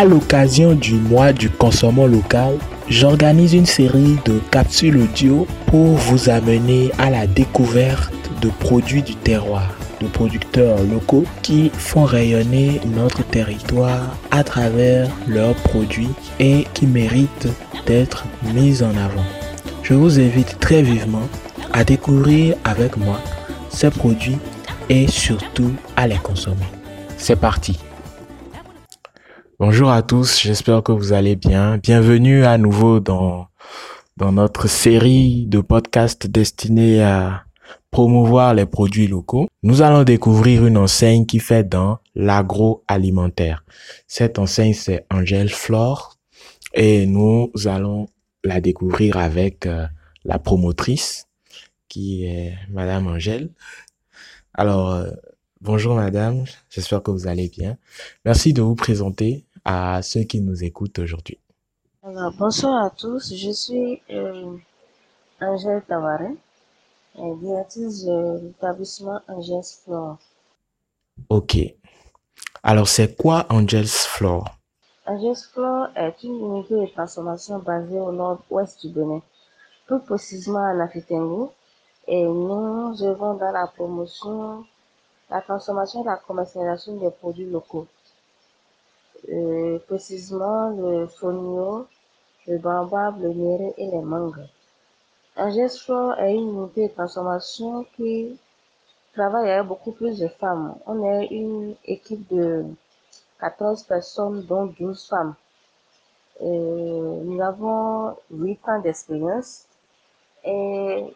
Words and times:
À 0.00 0.06
l'occasion 0.06 0.72
du 0.72 0.94
mois 0.94 1.34
du 1.34 1.50
consommant 1.50 2.06
local, 2.06 2.54
j'organise 2.88 3.52
une 3.52 3.66
série 3.66 4.16
de 4.24 4.40
capsules 4.50 4.96
audio 4.96 5.46
pour 5.66 5.88
vous 5.88 6.30
amener 6.30 6.90
à 6.96 7.10
la 7.10 7.26
découverte 7.26 8.10
de 8.40 8.48
produits 8.48 9.02
du 9.02 9.14
terroir, 9.14 9.68
de 10.00 10.06
producteurs 10.06 10.82
locaux 10.84 11.26
qui 11.42 11.70
font 11.74 12.04
rayonner 12.04 12.80
notre 12.96 13.22
territoire 13.24 14.16
à 14.30 14.42
travers 14.42 15.06
leurs 15.28 15.54
produits 15.56 16.08
et 16.38 16.64
qui 16.72 16.86
méritent 16.86 17.48
d'être 17.86 18.24
mis 18.54 18.82
en 18.82 18.96
avant. 18.96 19.26
Je 19.82 19.92
vous 19.92 20.18
invite 20.18 20.58
très 20.60 20.80
vivement 20.80 21.28
à 21.74 21.84
découvrir 21.84 22.56
avec 22.64 22.96
moi 22.96 23.20
ces 23.68 23.90
produits 23.90 24.38
et 24.88 25.08
surtout 25.08 25.74
à 25.94 26.06
les 26.08 26.16
consommer. 26.16 26.56
C'est 27.18 27.36
parti. 27.36 27.78
Bonjour 29.60 29.90
à 29.90 30.00
tous, 30.00 30.40
j'espère 30.40 30.82
que 30.82 30.90
vous 30.90 31.12
allez 31.12 31.36
bien. 31.36 31.76
Bienvenue 31.76 32.46
à 32.46 32.56
nouveau 32.56 32.98
dans, 32.98 33.48
dans 34.16 34.32
notre 34.32 34.68
série 34.68 35.44
de 35.44 35.60
podcasts 35.60 36.26
destinés 36.26 37.02
à 37.02 37.44
promouvoir 37.90 38.54
les 38.54 38.64
produits 38.64 39.06
locaux. 39.06 39.48
Nous 39.62 39.82
allons 39.82 40.02
découvrir 40.02 40.64
une 40.64 40.78
enseigne 40.78 41.26
qui 41.26 41.40
fait 41.40 41.62
dans 41.62 41.98
l'agroalimentaire. 42.14 43.62
Cette 44.06 44.38
enseigne, 44.38 44.72
c'est 44.72 45.04
Angel 45.10 45.50
Flore 45.50 46.16
et 46.72 47.04
nous 47.04 47.52
allons 47.66 48.08
la 48.42 48.62
découvrir 48.62 49.18
avec 49.18 49.66
euh, 49.66 49.86
la 50.24 50.38
promotrice 50.38 51.26
qui 51.86 52.24
est 52.24 52.54
Madame 52.70 53.08
Angèle. 53.08 53.50
Alors, 54.54 54.90
euh, 54.90 55.10
bonjour 55.60 55.96
Madame, 55.96 56.44
j'espère 56.70 57.02
que 57.02 57.10
vous 57.10 57.26
allez 57.26 57.48
bien. 57.48 57.76
Merci 58.24 58.54
de 58.54 58.62
vous 58.62 58.74
présenter 58.74 59.44
à 59.64 60.02
ceux 60.02 60.22
qui 60.22 60.40
nous 60.40 60.62
écoutent 60.64 60.98
aujourd'hui. 60.98 61.38
Alors, 62.02 62.32
bonsoir 62.38 62.84
à 62.84 62.90
tous, 62.90 63.34
je 63.34 63.50
suis 63.50 64.00
euh, 64.10 64.56
Angèle 65.40 65.82
Tavarin, 65.86 66.34
euh, 67.18 67.36
directrice 67.36 68.04
de 68.04 68.40
l'établissement 68.42 69.20
Angels 69.28 69.64
Floor. 69.84 70.18
Ok. 71.28 71.58
Alors, 72.62 72.88
c'est 72.88 73.16
quoi 73.16 73.46
Angels 73.50 73.86
Floor 73.86 74.44
Angels 75.06 75.44
Floor 75.52 75.88
est 75.96 76.22
une 76.22 76.38
unité 76.38 76.74
de 76.74 76.86
transformation 76.86 77.58
basée 77.58 77.98
au 77.98 78.12
nord-ouest 78.12 78.86
du 78.86 78.92
Bénin, 78.92 79.20
plus 79.86 80.00
précisément 80.00 80.64
à 80.64 80.72
Nafitengo, 80.72 81.52
et 82.06 82.22
nous 82.24 83.02
œuvrons 83.02 83.34
dans 83.34 83.52
la 83.52 83.66
promotion, 83.66 84.64
la 85.30 85.42
transformation 85.42 86.02
et 86.02 86.06
la 86.06 86.16
commercialisation 86.16 86.96
des 86.96 87.10
produits 87.10 87.50
locaux. 87.50 87.86
Euh, 89.28 89.78
précisément 89.86 90.70
le 90.70 91.06
fonio, 91.06 91.86
le 92.46 92.58
baobab, 92.58 93.20
le 93.20 93.32
néré 93.32 93.74
et 93.76 93.86
les 93.86 94.00
mangues. 94.00 94.46
Floor 95.36 96.18
est 96.18 96.34
une 96.34 96.56
unité 96.56 96.88
de 96.88 96.92
transformation 96.94 97.84
qui 97.96 98.38
travaille 99.12 99.50
avec 99.50 99.66
beaucoup 99.68 99.92
plus 99.92 100.18
de 100.18 100.28
femmes. 100.28 100.74
On 100.86 101.04
est 101.04 101.26
une 101.26 101.74
équipe 101.84 102.26
de 102.32 102.64
14 103.40 103.82
personnes, 103.84 104.42
dont 104.46 104.66
12 104.66 105.08
femmes. 105.08 105.34
Euh, 106.40 107.22
nous 107.22 107.40
avons 107.42 108.16
8 108.30 108.68
ans 108.68 108.80
d'expérience 108.80 109.66
et 110.44 111.14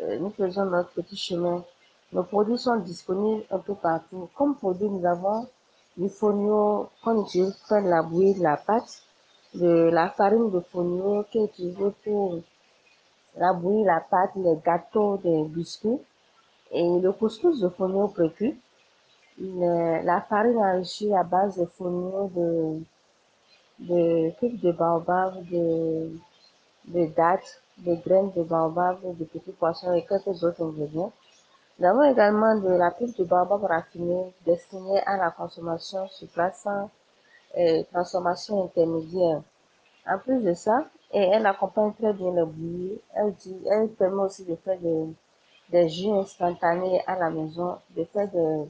euh, 0.00 0.18
nous 0.18 0.30
faisons 0.30 0.66
notre 0.66 0.90
petit 0.90 1.16
chemin. 1.16 1.64
Nos 2.12 2.22
produits 2.22 2.58
sont 2.58 2.76
disponibles 2.76 3.44
un 3.50 3.58
peu 3.58 3.74
partout. 3.74 4.28
Comme 4.36 4.54
produit, 4.54 4.88
nous 4.88 5.04
avons 5.04 5.48
du 6.00 6.08
fonio 6.08 6.88
utilise 7.06 7.54
pour 7.56 7.68
faire 7.68 7.84
la 7.84 8.02
bouillie 8.02 8.34
de 8.34 8.42
la 8.42 8.56
pâte, 8.56 9.02
de 9.52 9.90
la 9.98 10.08
farine 10.08 10.50
de 10.50 10.60
fonio 10.60 11.24
qui 11.30 11.38
est 11.38 11.44
utilisée 11.44 11.92
pour 12.02 12.38
la 13.36 13.52
bouillie, 13.52 13.84
la 13.84 14.00
pâte, 14.00 14.30
les 14.36 14.56
gâteaux, 14.64 15.18
des 15.18 15.44
biscuits, 15.44 16.00
et 16.70 16.88
le 17.04 17.12
couscous 17.12 17.60
de 17.60 17.68
fonio 17.68 18.08
précu, 18.08 18.58
la 19.38 20.22
farine 20.22 20.56
enrichie 20.56 21.14
à 21.14 21.22
base 21.22 21.58
de 21.58 21.66
fonio, 21.66 22.30
de, 22.34 22.80
de 23.80 24.30
figues 24.38 24.60
de 24.60 24.72
baobab, 24.72 25.32
de, 25.50 26.12
de 26.94 27.06
dattes, 27.14 27.62
de 27.76 27.94
graines 27.96 28.32
de 28.34 28.42
baobab, 28.42 28.96
de 29.18 29.24
petits 29.24 29.52
poissons 29.52 29.92
et 29.92 30.06
quelques 30.06 30.42
autres 30.44 30.62
ingrédients. 30.62 31.12
Nous 31.80 31.86
avons 31.86 32.02
également 32.02 32.56
de 32.56 32.68
la 32.68 32.90
pulpe 32.90 33.16
de 33.16 33.24
baobab 33.24 33.64
raffinée 33.64 34.34
destinée 34.44 35.00
à 35.06 35.16
la 35.16 35.30
consommation 35.30 36.06
sur 36.08 36.28
place 36.28 36.60
sans 36.62 36.90
euh, 37.56 37.82
transformation 37.90 38.64
intermédiaire. 38.64 39.40
En 40.06 40.18
plus 40.18 40.42
de 40.42 40.52
ça, 40.52 40.84
et 41.10 41.22
elle 41.22 41.46
accompagne 41.46 41.94
très 41.94 42.12
bien 42.12 42.32
le 42.32 42.44
bouillie, 42.44 43.00
elle, 43.14 43.32
elle 43.70 43.88
permet 43.88 44.24
aussi 44.24 44.44
de 44.44 44.56
faire 44.56 44.78
des, 44.78 45.06
des 45.70 45.88
jus 45.88 46.10
instantanés 46.10 47.00
à 47.06 47.16
la 47.16 47.30
maison, 47.30 47.78
de 47.96 48.04
faire 48.04 48.28
des, 48.28 48.68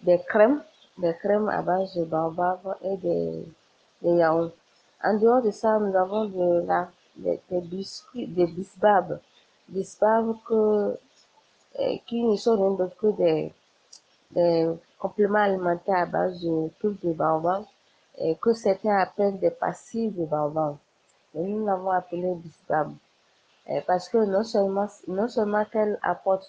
des 0.00 0.18
crèmes, 0.24 0.60
des 0.98 1.14
crèmes 1.14 1.48
à 1.48 1.62
base 1.62 1.94
de 1.94 2.04
baobab 2.04 2.58
et 2.82 2.96
des, 2.96 3.44
des 4.02 4.12
yaourts. 4.16 4.50
En 5.04 5.14
dehors 5.16 5.40
de 5.40 5.52
ça, 5.52 5.78
nous 5.78 5.94
avons 5.94 6.24
de 6.24 6.66
la, 6.66 6.88
des, 7.14 7.40
des 7.48 7.60
biscuits, 7.60 8.26
des 8.26 8.48
bisbabs, 8.48 9.20
bisbabs 9.68 10.34
que, 10.48 10.98
qui 12.06 12.22
ne 12.22 12.36
sont 12.36 12.56
rien 12.56 12.70
d'autre 12.72 12.96
que 12.96 13.10
des, 13.12 13.52
des 14.30 14.70
compléments 14.98 15.38
alimentaires 15.40 15.98
à 15.98 16.06
base 16.06 16.40
de 16.40 16.68
pulpe 16.80 17.04
de 17.04 17.12
baobab, 17.12 17.64
et 18.18 18.36
que 18.36 18.52
certains 18.52 18.96
appellent 18.98 19.38
des 19.40 19.50
pastilles 19.50 20.10
de 20.10 20.24
baobab. 20.24 20.76
Nous 21.34 21.66
l'avons 21.66 21.90
appelé 21.90 22.34
bisbab. 22.34 22.92
Parce 23.86 24.08
que 24.08 24.18
non 24.18 24.44
seulement, 24.44 24.86
non 25.08 25.26
seulement 25.28 25.64
qu'elle 25.64 25.98
apporte 26.02 26.46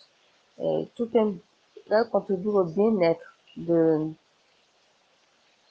tout 0.96 1.10
un, 1.16 1.34
elle 1.90 2.10
contribue 2.12 2.50
au 2.50 2.64
bien-être 2.66 3.34
de 3.58 4.08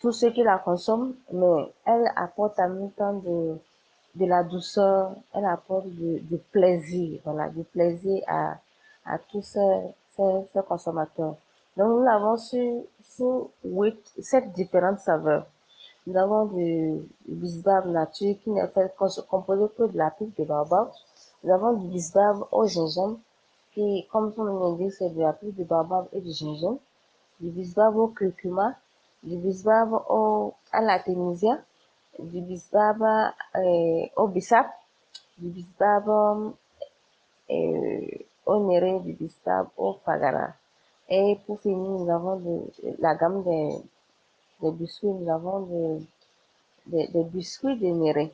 tous 0.00 0.12
ceux 0.12 0.30
qui 0.30 0.42
la 0.42 0.58
consomment, 0.58 1.14
mais 1.32 1.72
elle 1.86 2.10
apporte 2.16 2.58
en 2.58 2.68
même 2.68 2.90
temps 2.90 3.14
de, 3.14 3.56
de 4.16 4.26
la 4.26 4.42
douceur, 4.42 5.12
elle 5.32 5.44
apporte 5.44 5.86
du 5.86 6.38
plaisir, 6.50 7.20
voilà, 7.24 7.48
du 7.50 7.62
plaisir 7.64 8.22
à, 8.26 8.56
à 9.04 9.18
tous 9.18 9.42
ces, 9.42 9.94
ces, 10.16 10.46
ces 10.52 10.62
consommateurs. 10.66 11.36
Donc 11.76 11.88
nous 11.88 12.02
l'avons 12.02 12.36
sur, 12.36 12.82
sur 13.02 13.50
huit, 13.64 13.98
sept 14.20 14.52
différentes 14.52 15.00
saveurs. 15.00 15.46
Nous 16.06 16.16
avons 16.16 16.44
du, 16.46 17.00
bisbab 17.26 17.86
nature 17.86 18.36
qui 18.42 18.50
n'est 18.50 18.68
fait 18.68 18.94
composé 19.28 19.64
que 19.76 19.84
de 19.84 19.96
la 19.96 20.10
pulpe 20.10 20.38
de 20.38 20.44
baobab. 20.44 20.90
Nous 21.42 21.52
avons 21.52 21.72
du 21.72 21.88
bisbab 21.88 22.44
au 22.52 22.66
gingembre 22.66 23.18
qui, 23.72 24.06
comme 24.12 24.32
son 24.34 24.44
nom 24.44 24.76
l'indique, 24.76 24.92
c'est 24.92 25.10
de 25.10 25.20
la 25.20 25.32
pulpe 25.32 25.56
de 25.56 25.64
baobab 25.64 26.06
et 26.12 26.20
du 26.20 26.30
gingembre. 26.30 26.78
Du 27.40 27.50
bisbab 27.50 27.96
au 27.96 28.08
curcuma, 28.08 28.76
du 29.22 29.36
bisbab 29.36 29.92
au, 30.08 30.52
à 30.72 30.82
la 30.82 31.00
ténisia, 31.00 31.58
du 32.18 32.40
bisbab 32.42 33.02
euh, 33.56 34.06
au 34.16 34.28
bissap, 34.28 34.66
du 35.38 35.48
bisbab 35.48 36.08
euh, 37.50 38.00
au 38.46 38.66
néré, 38.66 39.00
du 39.00 39.12
bisbab 39.12 39.68
au 39.76 39.94
pagara. 40.04 40.54
Et 41.08 41.38
pour 41.46 41.60
finir, 41.60 41.90
nous 41.90 42.10
avons 42.10 42.36
de, 42.36 42.60
la 42.98 43.14
gamme 43.14 43.42
des, 43.42 43.76
des 44.62 44.70
biscuits, 44.70 45.08
nous 45.08 45.30
avons 45.30 45.60
de, 45.60 46.00
des, 46.86 47.08
des 47.08 47.24
biscuits 47.24 47.78
de 47.78 47.86
néré. 47.88 48.32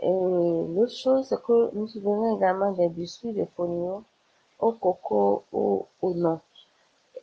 Et 0.00 0.10
l'autre 0.10 0.92
chose, 0.92 1.26
c'est 1.28 1.42
que 1.42 1.74
nous 1.74 1.88
faisons 1.88 2.36
également 2.36 2.72
des 2.72 2.88
biscuits 2.88 3.32
de 3.32 3.46
fonio 3.56 4.04
au 4.60 4.72
coco 4.72 5.44
ou 5.52 5.86
au 6.02 6.14
non. 6.14 6.40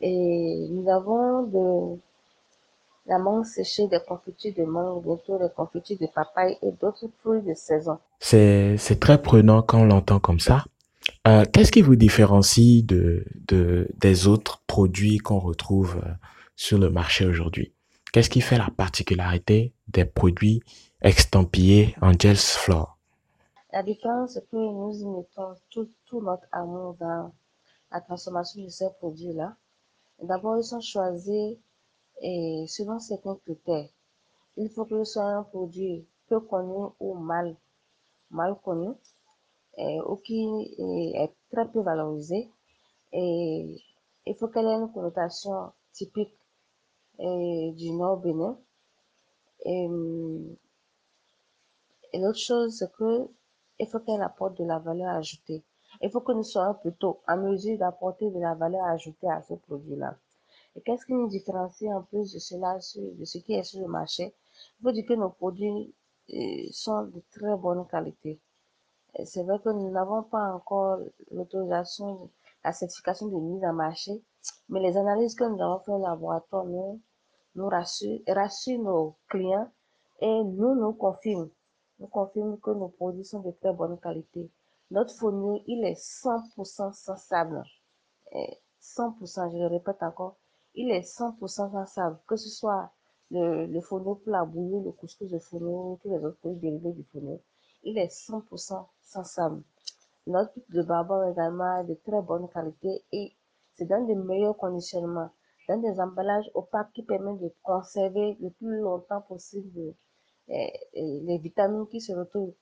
Et 0.00 0.66
nous 0.70 0.88
avons 0.88 1.42
de 1.44 1.98
la 3.06 3.18
mangue 3.18 3.44
séchée, 3.44 3.86
des 3.86 4.00
confitures 4.00 4.54
de 4.56 4.64
mangue, 4.64 5.02
bientôt 5.04 5.38
des 5.38 5.52
confitures 5.54 5.98
de 6.00 6.06
papaye 6.06 6.56
et 6.62 6.70
d'autres 6.72 7.06
fruits 7.20 7.42
de 7.42 7.54
saison. 7.54 7.98
C'est 8.18 8.98
très 9.00 9.20
prenant 9.20 9.62
quand 9.62 9.80
on 9.80 9.84
l'entend 9.84 10.18
comme 10.18 10.40
ça. 10.40 10.64
Euh, 11.26 11.44
qu'est-ce 11.52 11.72
qui 11.72 11.82
vous 11.82 11.96
différencie 11.96 12.84
de, 12.84 13.24
de, 13.48 13.88
des 13.98 14.26
autres 14.26 14.62
produits 14.66 15.18
qu'on 15.18 15.38
retrouve 15.38 15.96
euh, 16.04 16.10
sur 16.56 16.78
le 16.78 16.90
marché 16.90 17.26
aujourd'hui? 17.26 17.72
Qu'est-ce 18.12 18.30
qui 18.30 18.40
fait 18.40 18.58
la 18.58 18.70
particularité 18.70 19.72
des 19.88 20.04
produits 20.04 20.62
extampillés 21.00 21.94
Angels 22.00 22.36
Floor? 22.36 22.98
La 23.72 23.82
différence, 23.82 24.34
c'est 24.34 24.48
que 24.48 24.56
nous 24.56 25.16
mettons 25.16 25.54
tout, 25.70 25.88
tout 26.06 26.20
notre 26.22 26.46
amour 26.52 26.94
dans 27.00 27.32
la 27.90 28.00
transformation 28.00 28.62
de 28.62 28.68
ces 28.68 28.88
produits-là. 28.98 29.56
D'abord, 30.22 30.58
ils 30.58 30.64
sont 30.64 30.80
choisis 30.80 31.56
selon 32.22 32.98
certains 33.00 33.36
critères. 33.44 33.88
Il 34.56 34.68
faut 34.68 34.84
que 34.84 35.02
ce 35.04 35.12
soit 35.14 35.24
un 35.24 35.42
produit 35.42 36.06
peu 36.28 36.40
connu 36.40 36.86
ou 37.00 37.14
mal, 37.14 37.56
mal 38.30 38.54
connu, 38.64 38.90
ou 39.78 40.16
qui 40.16 40.74
est, 40.78 41.32
très 41.50 41.68
peu 41.68 41.80
valorisé. 41.80 42.50
Et 43.12 43.76
il 44.26 44.34
faut 44.36 44.48
qu'elle 44.48 44.66
ait 44.66 44.74
une 44.74 44.92
connotation 44.92 45.72
typique 45.92 46.34
du 47.18 47.90
Nord 47.92 48.18
Bénin. 48.18 48.58
Et, 49.64 49.88
et 52.12 52.18
l'autre 52.18 52.38
chose, 52.38 52.76
c'est 52.78 52.92
que 52.92 53.28
il 53.78 53.86
faut 53.88 54.00
qu'elle 54.00 54.22
apporte 54.22 54.58
de 54.58 54.64
la 54.64 54.78
valeur 54.78 55.14
ajoutée. 55.16 55.62
Il 56.00 56.10
faut 56.10 56.20
que 56.20 56.32
nous 56.32 56.44
soyons 56.44 56.74
plutôt 56.74 57.20
en 57.26 57.36
mesure 57.36 57.78
d'apporter 57.78 58.30
de 58.30 58.38
la 58.38 58.54
valeur 58.54 58.84
ajoutée 58.84 59.28
à 59.28 59.42
ce 59.42 59.54
produit-là. 59.54 60.16
Et 60.76 60.80
qu'est-ce 60.80 61.06
qui 61.06 61.12
nous 61.12 61.28
différencie 61.28 61.90
en 61.92 62.02
plus 62.02 62.32
de 62.32 62.38
cela, 62.38 62.76
de 62.76 63.24
ce 63.24 63.38
qui 63.38 63.54
est 63.54 63.62
sur 63.62 63.80
le 63.80 63.88
marché 63.88 64.34
Il 64.78 64.82
faut 64.82 64.92
dire 64.92 65.06
que 65.06 65.14
nos 65.14 65.30
produits 65.30 65.94
sont 66.72 67.04
de 67.04 67.22
très 67.30 67.56
bonne 67.56 67.86
qualité. 67.86 68.38
C'est 69.24 69.44
vrai 69.44 69.60
que 69.60 69.68
nous 69.68 69.90
n'avons 69.90 70.24
pas 70.24 70.52
encore 70.52 70.98
l'autorisation, 71.30 72.30
la 72.64 72.72
certification 72.72 73.28
de 73.28 73.36
mise 73.36 73.64
en 73.64 73.72
marché, 73.72 74.22
mais 74.68 74.80
les 74.80 74.96
analyses 74.96 75.36
que 75.36 75.44
nous 75.44 75.62
avons 75.62 75.78
faites 75.78 75.94
au 75.94 76.02
laboratoire 76.02 76.64
nous, 76.64 77.00
rassurent, 77.68 78.20
rassurent 78.26 78.82
nos 78.82 79.16
clients 79.28 79.70
et 80.20 80.42
nous 80.44 80.74
nous 80.74 80.92
confirment, 80.92 81.50
nous 82.00 82.08
confirment 82.08 82.58
que 82.58 82.70
nos 82.70 82.88
produits 82.88 83.24
sont 83.24 83.40
de 83.40 83.52
très 83.52 83.72
bonne 83.72 83.98
qualité. 84.00 84.50
Notre 84.90 85.14
fournil, 85.14 85.62
il 85.66 85.84
est 85.84 85.94
100% 85.94 86.92
sans 86.92 87.16
sable. 87.16 87.62
100%, 88.82 89.52
je 89.52 89.58
le 89.58 89.66
répète 89.68 90.02
encore, 90.02 90.36
il 90.74 90.90
est 90.90 91.02
100% 91.02 91.48
sans 91.48 91.86
sable, 91.86 92.18
que 92.26 92.36
ce 92.36 92.48
soit 92.48 92.90
le, 93.30 93.66
le 93.66 93.80
pour 93.80 94.18
la 94.26 94.44
bouillie, 94.44 94.84
le 94.84 94.90
couscous 94.92 95.30
de 95.30 95.38
fourneau, 95.38 95.98
tous 96.02 96.10
les 96.10 96.18
autres 96.18 96.38
produits 96.38 96.58
dérivés 96.58 96.92
du 96.92 97.04
fourneau, 97.04 97.40
il 97.84 97.98
est 97.98 98.08
100% 98.12 98.86
sans. 99.22 99.62
Notre 100.26 100.54
de 100.70 100.82
barbare 100.82 101.28
également 101.28 101.80
est 101.80 101.84
de 101.84 101.94
très 102.06 102.22
bonne 102.22 102.48
qualité 102.48 103.04
et 103.12 103.32
c'est 103.74 103.84
dans 103.86 104.06
de 104.06 104.14
meilleurs 104.14 104.56
conditionnements, 104.56 105.30
dans 105.68 105.78
des 105.80 106.00
emballages 106.00 106.50
opaques 106.54 106.92
qui 106.94 107.02
permettent 107.02 107.40
de 107.40 107.52
conserver 107.62 108.36
le 108.40 108.50
plus 108.50 108.78
longtemps 108.80 109.20
possible 109.22 109.94
eh, 110.48 110.72
eh, 110.94 111.20
les 111.20 111.38
vitamines 111.38 111.86
qui 111.88 112.00
se 112.00 112.12
retrouvent, 112.12 112.54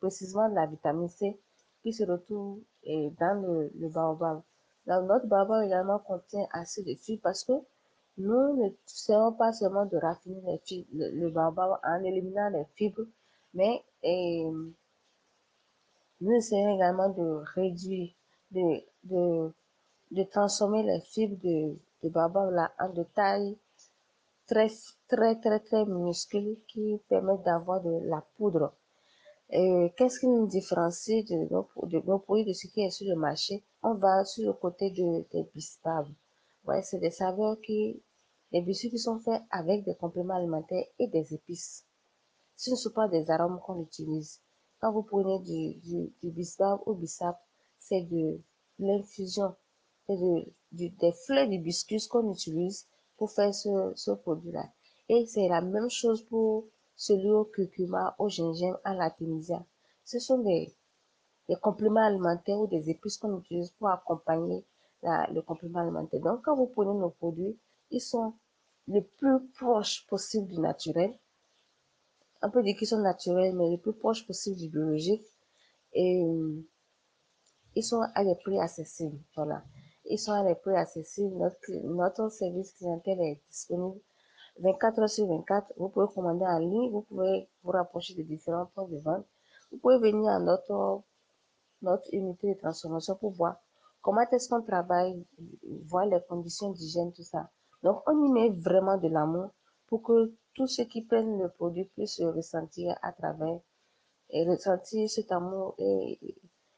précisément 0.00 0.48
la 0.48 0.66
vitamine 0.66 1.08
C, 1.08 1.38
qui 1.82 1.92
se 1.92 2.04
retrouve 2.04 2.60
eh, 2.84 3.10
dans 3.20 3.40
le, 3.42 3.70
le 3.78 3.88
baobab. 3.88 4.42
notre 4.86 5.26
baobab 5.26 5.64
également 5.64 5.98
contient 6.00 6.46
assez 6.52 6.82
de 6.82 6.94
fibres 6.94 7.22
parce 7.22 7.44
que 7.44 7.52
nous 8.16 8.56
ne 8.56 8.70
serons 8.86 9.32
pas 9.32 9.52
seulement 9.52 9.86
de 9.86 9.96
raffiner 9.98 10.60
le, 10.92 11.10
le 11.10 11.30
baobab 11.30 11.78
en 11.84 12.02
éliminant 12.02 12.50
les 12.50 12.64
fibres, 12.74 13.06
mais 13.54 13.82
et, 14.02 14.44
nous 16.20 16.32
essayons 16.32 16.74
également 16.74 17.08
de 17.10 17.42
réduire, 17.54 18.12
de, 18.50 18.82
de, 19.04 19.52
de 20.10 20.22
transformer 20.24 20.82
les 20.82 21.00
fibres 21.00 21.36
de, 21.42 21.76
de 22.02 22.54
là, 22.54 22.72
en 22.80 22.88
de 22.88 23.04
taille 23.14 23.56
très, 24.48 24.68
très, 25.08 25.36
très, 25.40 25.60
très 25.60 25.84
minuscule 25.84 26.56
qui 26.66 26.98
permettent 27.08 27.44
d'avoir 27.44 27.80
de 27.82 28.00
la 28.08 28.24
poudre. 28.36 28.72
Qu'est-ce 29.50 30.20
qui 30.20 30.26
nous 30.26 30.46
différencie 30.46 31.24
de 31.24 31.36
nos, 31.50 31.68
de 31.84 32.00
nos 32.00 32.18
produits 32.18 32.44
de 32.44 32.52
ce 32.52 32.66
qui 32.66 32.82
est 32.82 32.90
sur 32.90 33.08
le 33.08 33.16
marché? 33.16 33.62
On 33.82 33.94
va 33.94 34.24
sur 34.24 34.44
le 34.46 34.52
côté 34.52 34.90
de, 34.90 35.24
des 35.32 35.44
bispables. 35.54 36.12
Ouais, 36.66 36.82
c'est 36.82 36.98
des 36.98 37.10
saveurs 37.10 37.58
qui, 37.62 38.02
des 38.52 38.60
biscuits 38.60 38.90
qui 38.90 38.98
sont 38.98 39.20
faits 39.20 39.40
avec 39.50 39.84
des 39.84 39.94
compléments 39.94 40.34
alimentaires 40.34 40.84
et 40.98 41.06
des 41.06 41.32
épices. 41.32 41.87
Ce 42.58 42.70
ne 42.70 42.76
sont 42.76 42.90
pas 42.90 43.06
des 43.08 43.30
arômes 43.30 43.60
qu'on 43.60 43.80
utilise. 43.80 44.40
Quand 44.80 44.92
vous 44.92 45.02
prenez 45.04 45.38
du, 45.40 45.74
du, 45.86 46.12
du 46.20 46.30
bisbab 46.30 46.80
ou 46.86 46.94
bissap, 46.94 47.40
c'est 47.78 48.02
de 48.02 48.40
l'infusion, 48.80 49.54
c'est 50.06 50.16
de, 50.16 50.44
des 50.72 51.12
fleurs 51.24 51.48
d'hibiscus 51.48 52.08
qu'on 52.08 52.32
utilise 52.32 52.86
pour 53.16 53.30
faire 53.30 53.54
ce, 53.54 53.92
ce 53.94 54.10
produit-là. 54.10 54.66
Et 55.08 55.24
c'est 55.26 55.48
la 55.48 55.60
même 55.60 55.88
chose 55.88 56.22
pour 56.24 56.64
celui 56.96 57.30
au 57.30 57.44
curcuma, 57.44 58.16
au 58.18 58.28
gingembre, 58.28 58.80
à 58.82 58.92
l'artémisia. 58.92 59.64
Ce 60.04 60.18
sont 60.18 60.38
des, 60.38 60.74
des 61.48 61.56
compléments 61.56 62.04
alimentaires 62.04 62.58
ou 62.60 62.66
des 62.66 62.90
épices 62.90 63.18
qu'on 63.18 63.38
utilise 63.38 63.70
pour 63.78 63.88
accompagner 63.88 64.64
la, 65.04 65.28
le 65.32 65.42
complément 65.42 65.78
alimentaire. 65.78 66.20
Donc, 66.20 66.42
quand 66.44 66.56
vous 66.56 66.66
prenez 66.66 66.92
nos 66.98 67.10
produits, 67.10 67.56
ils 67.92 68.00
sont 68.00 68.34
le 68.88 69.00
plus 69.02 69.38
proches 69.56 70.06
possible 70.08 70.48
du 70.48 70.58
naturel. 70.58 71.16
On 72.42 72.50
peut 72.50 72.62
dire 72.62 72.76
qu'ils 72.76 72.86
sont 72.86 72.98
naturels, 73.00 73.54
mais 73.56 73.70
le 73.70 73.78
plus 73.78 73.92
proche 73.92 74.26
possible 74.26 74.56
du 74.56 74.68
biologique. 74.68 75.24
Et 75.92 76.22
ils 77.74 77.82
sont 77.82 78.02
à 78.14 78.24
des 78.24 78.34
prix 78.36 78.58
accessibles. 78.60 79.18
Voilà. 79.34 79.62
Ils 80.04 80.18
sont 80.18 80.32
à 80.32 80.44
des 80.44 80.54
prix 80.54 80.76
accessibles. 80.76 81.36
Notre, 81.36 81.72
notre 81.84 82.28
service 82.30 82.72
clientèle 82.72 83.20
est 83.20 83.40
disponible 83.50 84.00
24 84.60 84.98
heures 85.00 85.08
sur 85.08 85.26
24. 85.26 85.72
Vous 85.76 85.88
pouvez 85.88 86.06
commander 86.14 86.44
en 86.44 86.58
ligne. 86.58 86.90
Vous 86.90 87.02
pouvez 87.02 87.48
vous 87.62 87.70
rapprocher 87.70 88.14
de 88.14 88.22
différents 88.22 88.66
points 88.66 88.88
de 88.88 88.98
vente. 88.98 89.26
Vous 89.70 89.78
pouvez 89.78 89.98
venir 89.98 90.30
à 90.30 90.38
notre, 90.38 91.02
notre 91.82 92.08
unité 92.12 92.54
de 92.54 92.58
transformation 92.58 93.16
pour 93.16 93.32
voir 93.32 93.56
comment 94.00 94.22
est-ce 94.32 94.48
qu'on 94.48 94.62
travaille, 94.62 95.24
voir 95.84 96.06
les 96.06 96.20
conditions 96.28 96.70
d'hygiène, 96.70 97.12
tout 97.12 97.22
ça. 97.22 97.50
Donc, 97.82 98.02
on 98.06 98.24
y 98.24 98.32
met 98.32 98.50
vraiment 98.50 98.96
de 98.96 99.08
l'amour 99.08 99.50
pour 99.88 100.02
que 100.02 100.32
tous 100.54 100.66
ceux 100.66 100.84
qui 100.84 101.02
prennent 101.02 101.38
le 101.38 101.48
produit 101.48 101.84
puissent 101.84 102.16
se 102.16 102.24
ressentir 102.24 102.96
à 103.02 103.12
travers 103.12 103.58
et 104.30 104.44
ressentir 104.46 105.08
cet 105.08 105.32
amour 105.32 105.74
et 105.78 106.18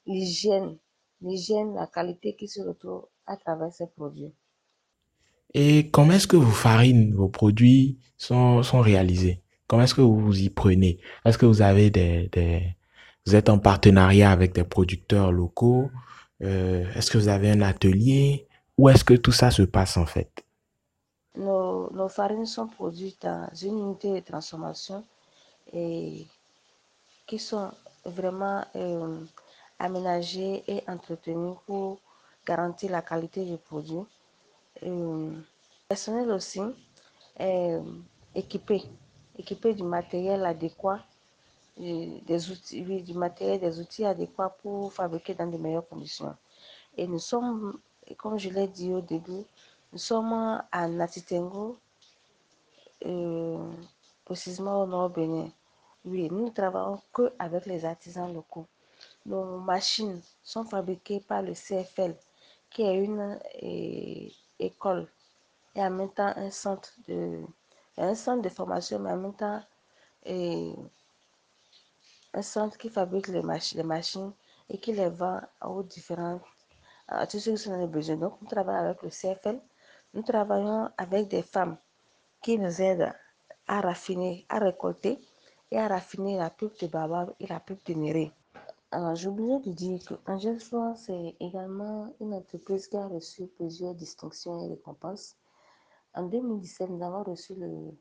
l'hygiène, 0.06 0.78
l'hygiène, 1.20 1.74
la 1.74 1.86
qualité 1.86 2.36
qui 2.36 2.48
se 2.48 2.60
retrouve 2.60 3.06
à 3.26 3.36
travers 3.36 3.72
ces 3.72 3.86
produits. 3.88 4.32
Et 5.54 5.90
comment 5.90 6.12
est-ce 6.12 6.28
que 6.28 6.36
vos 6.36 6.52
farines, 6.52 7.12
vos 7.14 7.28
produits 7.28 7.98
sont, 8.16 8.62
sont 8.62 8.80
réalisés? 8.80 9.42
Comment 9.66 9.82
est-ce 9.82 9.94
que 9.94 10.00
vous 10.00 10.20
vous 10.20 10.40
y 10.40 10.48
prenez? 10.48 11.00
Est-ce 11.24 11.38
que 11.38 11.46
vous 11.46 11.62
avez 11.62 11.90
des, 11.90 12.76
vous 13.26 13.34
êtes 13.34 13.48
en 13.48 13.58
partenariat 13.58 14.30
avec 14.30 14.52
des 14.54 14.64
producteurs 14.64 15.32
locaux? 15.32 15.90
Euh, 16.42 16.84
Est-ce 16.94 17.10
que 17.10 17.18
vous 17.18 17.28
avez 17.28 17.50
un 17.50 17.60
atelier? 17.62 18.46
Où 18.79 18.88
est-ce 18.88 19.05
que 19.05 19.14
tout 19.14 19.32
ça 19.32 19.50
se 19.50 19.62
passe 19.62 19.96
en 19.96 20.06
fait? 20.06 20.44
Nos, 21.37 22.08
farines 22.08 22.46
sont 22.46 22.67
produites 22.67 23.22
dans 23.22 23.49
une 23.63 23.79
unité 23.79 24.13
de 24.13 24.20
transformation 24.20 25.05
et 25.72 26.27
qui 27.27 27.39
sont 27.39 27.70
vraiment 28.05 28.65
aménagées 29.79 30.65
et 30.67 30.82
entretenues 30.89 31.55
pour 31.67 31.99
garantir 32.46 32.91
la 32.91 33.03
qualité 33.03 33.44
du 33.44 33.56
produit. 33.56 34.05
Personnel 35.89 36.31
aussi 36.32 36.60
est 37.39 37.81
équipé, 38.34 38.82
équipé 39.39 39.75
du 39.75 39.82
matériel 39.82 40.44
adéquat, 40.44 41.01
des 41.77 42.51
outils, 42.51 42.84
oui, 42.87 43.03
du 43.03 43.15
matériel, 43.15 43.60
des 43.60 43.79
outils 43.81 44.05
adéquats 44.05 44.55
pour 44.63 44.93
fabriquer 44.93 45.34
dans 45.34 45.46
de 45.46 45.56
meilleures 45.56 45.89
conditions. 45.89 46.37
Et 46.96 47.06
nous 47.06 47.19
sommes, 47.19 47.79
comme 48.19 48.39
je 48.39 48.51
l'ai 48.51 48.69
dit 48.69 48.93
au 48.93 49.01
début, 49.01 49.44
nous 49.93 49.99
sommes 49.99 50.63
à 50.70 50.89
Natitengo, 50.89 51.79
euh, 53.06 53.73
précisément 54.25 54.82
au 54.82 54.87
nord 54.87 55.11
Bénin. 55.11 55.51
Oui, 56.05 56.29
nous 56.31 56.47
ne 56.47 56.51
travaillons 56.51 57.01
que 57.13 57.32
avec 57.39 57.67
les 57.67 57.85
artisans 57.85 58.32
locaux. 58.32 58.67
Nos 59.27 59.59
machines 59.59 60.20
sont 60.43 60.65
fabriquées 60.65 61.20
par 61.20 61.43
le 61.43 61.55
CFL, 61.55 62.17
qui 62.70 62.82
est 62.82 63.05
une 63.05 63.39
euh, 63.63 64.29
école 64.59 65.09
et 65.75 65.81
en 65.82 65.91
même 65.91 66.11
temps 66.13 66.32
un 66.37 66.51
centre 66.51 66.93
de, 67.09 67.43
un 67.97 68.15
centre 68.15 68.43
de 68.43 68.49
formation, 68.49 68.99
mais 68.99 69.11
en 69.13 69.17
même 69.17 69.35
temps 69.35 69.63
euh, 70.27 70.73
un 72.32 72.43
centre 72.43 72.79
qui 72.79 72.89
fabrique 72.89 73.29
les, 73.29 73.43
mach 73.43 73.73
les 73.75 73.82
machines 73.82 74.32
et 74.69 74.79
qui 74.79 74.93
les 74.93 75.09
vend 75.09 75.41
aux 75.63 75.82
différents 75.82 76.41
à 77.09 77.27
tous 77.27 77.41
ceux 77.41 77.53
qui 77.53 77.59
sont 77.59 77.70
dans 77.70 77.79
les 77.81 77.87
besoins. 77.89 78.17
Donc, 78.17 78.41
nous 78.41 78.49
travaillons 78.49 78.85
avec 78.87 79.03
le 79.03 79.09
CFL. 79.11 79.61
Nous 80.12 80.22
travaillons 80.22 80.90
avec 80.98 81.29
des 81.29 81.43
femmes 81.43 81.76
qui 82.43 82.58
nous 82.58 82.82
aident 82.82 83.12
à 83.69 83.81
raffiner, 83.81 84.44
à 84.48 84.58
récolter 84.58 85.19
et 85.70 85.79
à 85.79 85.86
raffiner 85.86 86.36
la 86.36 86.50
pulpe 86.50 86.81
de 86.81 86.88
baobab 86.88 87.32
et 87.38 87.46
la 87.46 87.60
pulpe 87.60 87.86
de 87.86 87.94
néré. 87.94 88.32
Alors, 88.90 89.14
j'ai 89.14 89.29
oublié 89.29 89.60
de 89.60 89.70
dire 89.70 90.00
que 90.05 90.14
Angel 90.26 90.58
c'est 90.96 91.36
également 91.38 92.12
une 92.20 92.34
entreprise 92.34 92.88
qui 92.88 92.96
a 92.96 93.06
reçu 93.06 93.46
plusieurs 93.46 93.94
distinctions 93.94 94.60
et 94.64 94.69
récompenses. 94.69 95.36
En 96.14 96.24
2017, 96.24 96.90
nous 96.90 97.05
avons 97.05 97.22
reçu 97.22 97.55
le, 97.55 97.96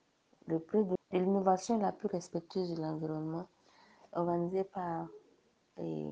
le 0.48 0.60
prix 0.60 0.84
de 0.84 0.96
l'innovation 1.12 1.78
la 1.78 1.92
plus 1.92 2.08
respectueuse 2.08 2.74
de 2.74 2.82
l'environnement, 2.82 3.48
organisé 4.14 4.64
par 4.64 5.08
et, 5.78 6.10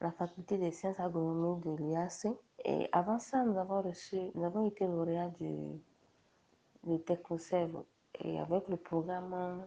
la 0.00 0.10
faculté 0.12 0.58
des 0.58 0.70
sciences 0.72 0.98
agronomiques 1.00 1.64
de 1.64 1.76
l'IAC. 1.76 2.26
Et 2.64 2.88
avant 2.92 3.18
ça, 3.18 3.44
nous 3.44 3.58
avons 3.58 3.82
reçu, 3.82 4.16
nous 4.34 4.44
avons 4.44 4.66
été 4.66 4.86
lauréats 4.86 5.32
du, 5.40 5.50
du 6.84 6.98
et 8.22 8.38
avec 8.38 8.68
le 8.68 8.76
programme 8.76 9.64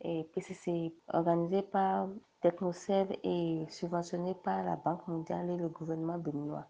et 0.00 0.24
PCCI 0.34 0.94
organisé 1.12 1.62
par 1.62 2.08
TechnoServe 2.40 3.12
et 3.22 3.64
subventionné 3.68 4.34
par 4.34 4.64
la 4.64 4.76
Banque 4.76 5.06
mondiale 5.08 5.50
et 5.50 5.56
le 5.56 5.68
gouvernement 5.68 6.18
béninois. 6.18 6.66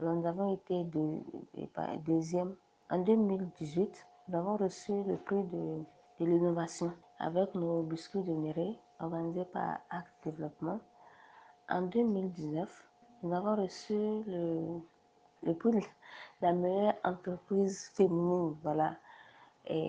Alors 0.00 0.14
nous 0.14 0.26
avons 0.26 0.54
été 0.54 0.84
de, 0.84 1.18
de, 1.54 1.98
deuxième. 2.06 2.54
En 2.90 2.98
2018, 2.98 4.06
nous 4.28 4.38
avons 4.38 4.56
reçu 4.56 4.92
le 5.04 5.16
prix 5.16 5.42
de 5.42 6.24
l'innovation 6.24 6.92
avec 7.18 7.54
nos 7.54 7.82
biscuits 7.82 8.22
de 8.22 8.32
Néré 8.32 8.78
organisés 9.00 9.44
par 9.46 9.80
Act 9.90 10.12
Développement. 10.24 10.80
En 11.70 11.82
2019, 11.82 12.66
nous 13.22 13.34
avons 13.34 13.62
reçu 13.62 13.92
le, 14.26 14.80
prix 15.52 15.70
de 15.72 15.80
la 16.40 16.54
meilleure 16.54 16.94
entreprise 17.04 17.90
féminine, 17.92 18.56
voilà, 18.62 18.96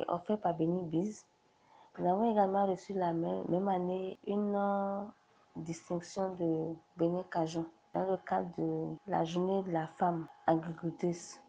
offert 0.09 0.37
par 0.41 0.55
Benny 0.55 0.83
Biz. 0.83 1.25
Nous 1.97 2.09
avons 2.09 2.31
également 2.31 2.65
reçu 2.65 2.91
la 2.93 3.13
même, 3.13 3.67
année 3.69 4.17
une 4.27 4.59
distinction 5.55 6.35
de 6.35 6.75
Béné 6.97 7.23
Cajon 7.31 7.65
dans 7.93 8.11
le 8.11 8.17
cadre 8.17 8.49
de 8.57 8.95
la 9.07 9.23
journée 9.23 9.63
de 9.63 9.71
la 9.71 9.87
femme 9.87 10.27
agricultrice. 10.47 11.41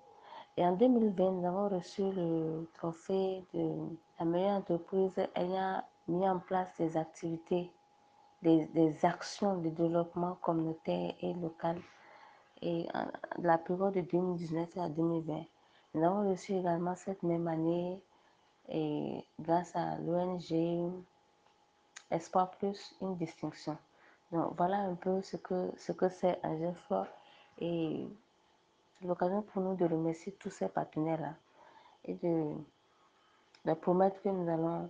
Et 0.57 0.65
en 0.65 0.77
2020, 0.77 1.31
nous 1.33 1.47
avons 1.47 1.77
reçu 1.77 2.03
le 2.03 2.71
trophée 2.75 3.45
de 3.53 3.75
la 4.21 4.25
meilleure 4.25 4.59
entreprise 4.59 5.21
ayant 5.35 5.83
mis 6.07 6.29
en 6.29 6.39
place 6.39 6.73
des 6.79 6.97
activités, 6.97 7.69
des, 8.43 9.05
actions 9.05 9.57
de 9.59 9.69
développement 9.69 10.37
communautaire 10.41 11.15
et 11.21 11.35
local 11.35 11.81
et 12.63 12.87
de 13.39 13.47
la 13.47 13.59
période 13.59 13.95
de 13.95 14.01
2019 14.01 14.77
à 14.79 14.89
2020. 14.89 15.45
Nous 15.95 16.05
avons 16.05 16.31
reçu 16.31 16.55
également 16.55 16.95
cette 16.95 17.23
même 17.23 17.49
année, 17.49 18.01
et 18.69 19.25
grâce 19.41 19.75
à 19.75 19.97
l'ONG 19.99 20.93
Espoir 22.11 22.51
Plus, 22.53 22.95
une 23.01 23.17
distinction. 23.17 23.77
Donc 24.33 24.55
voilà 24.57 24.79
un 24.79 24.95
peu 24.95 25.23
ce 25.23 25.37
que 25.37 25.71
ce 25.77 25.93
que 25.93 26.09
c'est 26.09 26.39
un 26.45 26.57
GEFOR 26.57 27.07
et 27.59 28.07
c'est 28.95 29.07
l'occasion 29.07 29.43
pour 29.43 29.63
nous 29.63 29.75
de 29.75 29.85
remercier 29.85 30.33
tous 30.33 30.51
ces 30.51 30.69
partenaires-là 30.69 31.35
et 32.05 32.15
de 32.15 33.75
promettre 33.75 34.23
que 34.23 34.29
nous 34.29 34.49
allons 34.49 34.89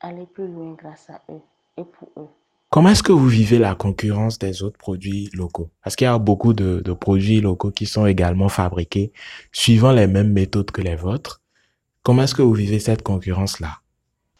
aller 0.00 0.26
plus 0.26 0.48
loin 0.48 0.72
grâce 0.72 1.08
à 1.08 1.22
eux 1.28 1.42
et 1.76 1.84
pour 1.84 2.10
eux. 2.16 2.28
Comment 2.68 2.90
est-ce 2.90 3.02
que 3.02 3.12
vous 3.12 3.28
vivez 3.28 3.58
la 3.58 3.74
concurrence 3.74 4.38
des 4.38 4.62
autres 4.62 4.76
produits 4.76 5.30
locaux? 5.32 5.70
Parce 5.82 5.94
qu'il 5.94 6.06
y 6.06 6.08
a 6.08 6.18
beaucoup 6.18 6.52
de, 6.52 6.80
de 6.80 6.92
produits 6.92 7.40
locaux 7.40 7.70
qui 7.70 7.86
sont 7.86 8.06
également 8.06 8.48
fabriqués 8.48 9.12
suivant 9.52 9.92
les 9.92 10.06
mêmes 10.06 10.32
méthodes 10.32 10.70
que 10.72 10.82
les 10.82 10.96
vôtres. 10.96 11.40
Comment 12.02 12.22
est-ce 12.22 12.34
que 12.34 12.42
vous 12.42 12.52
vivez 12.52 12.80
cette 12.80 13.02
concurrence-là? 13.02 13.78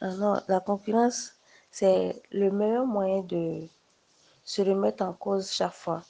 Alors, 0.01 0.43
la 0.49 0.61
concurrence, 0.61 1.33
c'est 1.71 2.21
le 2.33 2.51
meilleur 2.51 2.85
moyen 2.85 3.23
de 3.23 3.63
se 4.45 4.63
remettre 4.63 5.05
en 5.05 5.13
cause 5.13 5.51
chaque 5.51 5.73
fois. 5.73 6.03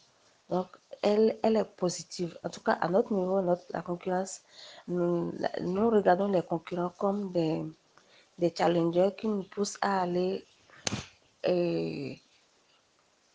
Donc, 0.50 0.66
elle, 1.02 1.36
elle 1.42 1.56
est 1.56 1.64
positive. 1.76 2.36
En 2.42 2.48
tout 2.48 2.60
cas, 2.60 2.72
à 2.72 2.88
notre 2.88 3.12
niveau, 3.12 3.40
notre, 3.42 3.62
la 3.70 3.82
concurrence, 3.82 4.40
nous, 4.88 5.32
nous 5.60 5.90
regardons 5.90 6.28
les 6.28 6.42
concurrents 6.42 6.92
comme 6.98 7.30
des, 7.32 7.62
des 8.38 8.52
challengers 8.56 9.10
qui 9.16 9.28
nous 9.28 9.44
poussent 9.44 9.78
à 9.80 10.02
aller 10.02 10.44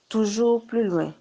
toujours 0.09 0.65
plus 0.65 0.83
loin. 0.83 1.13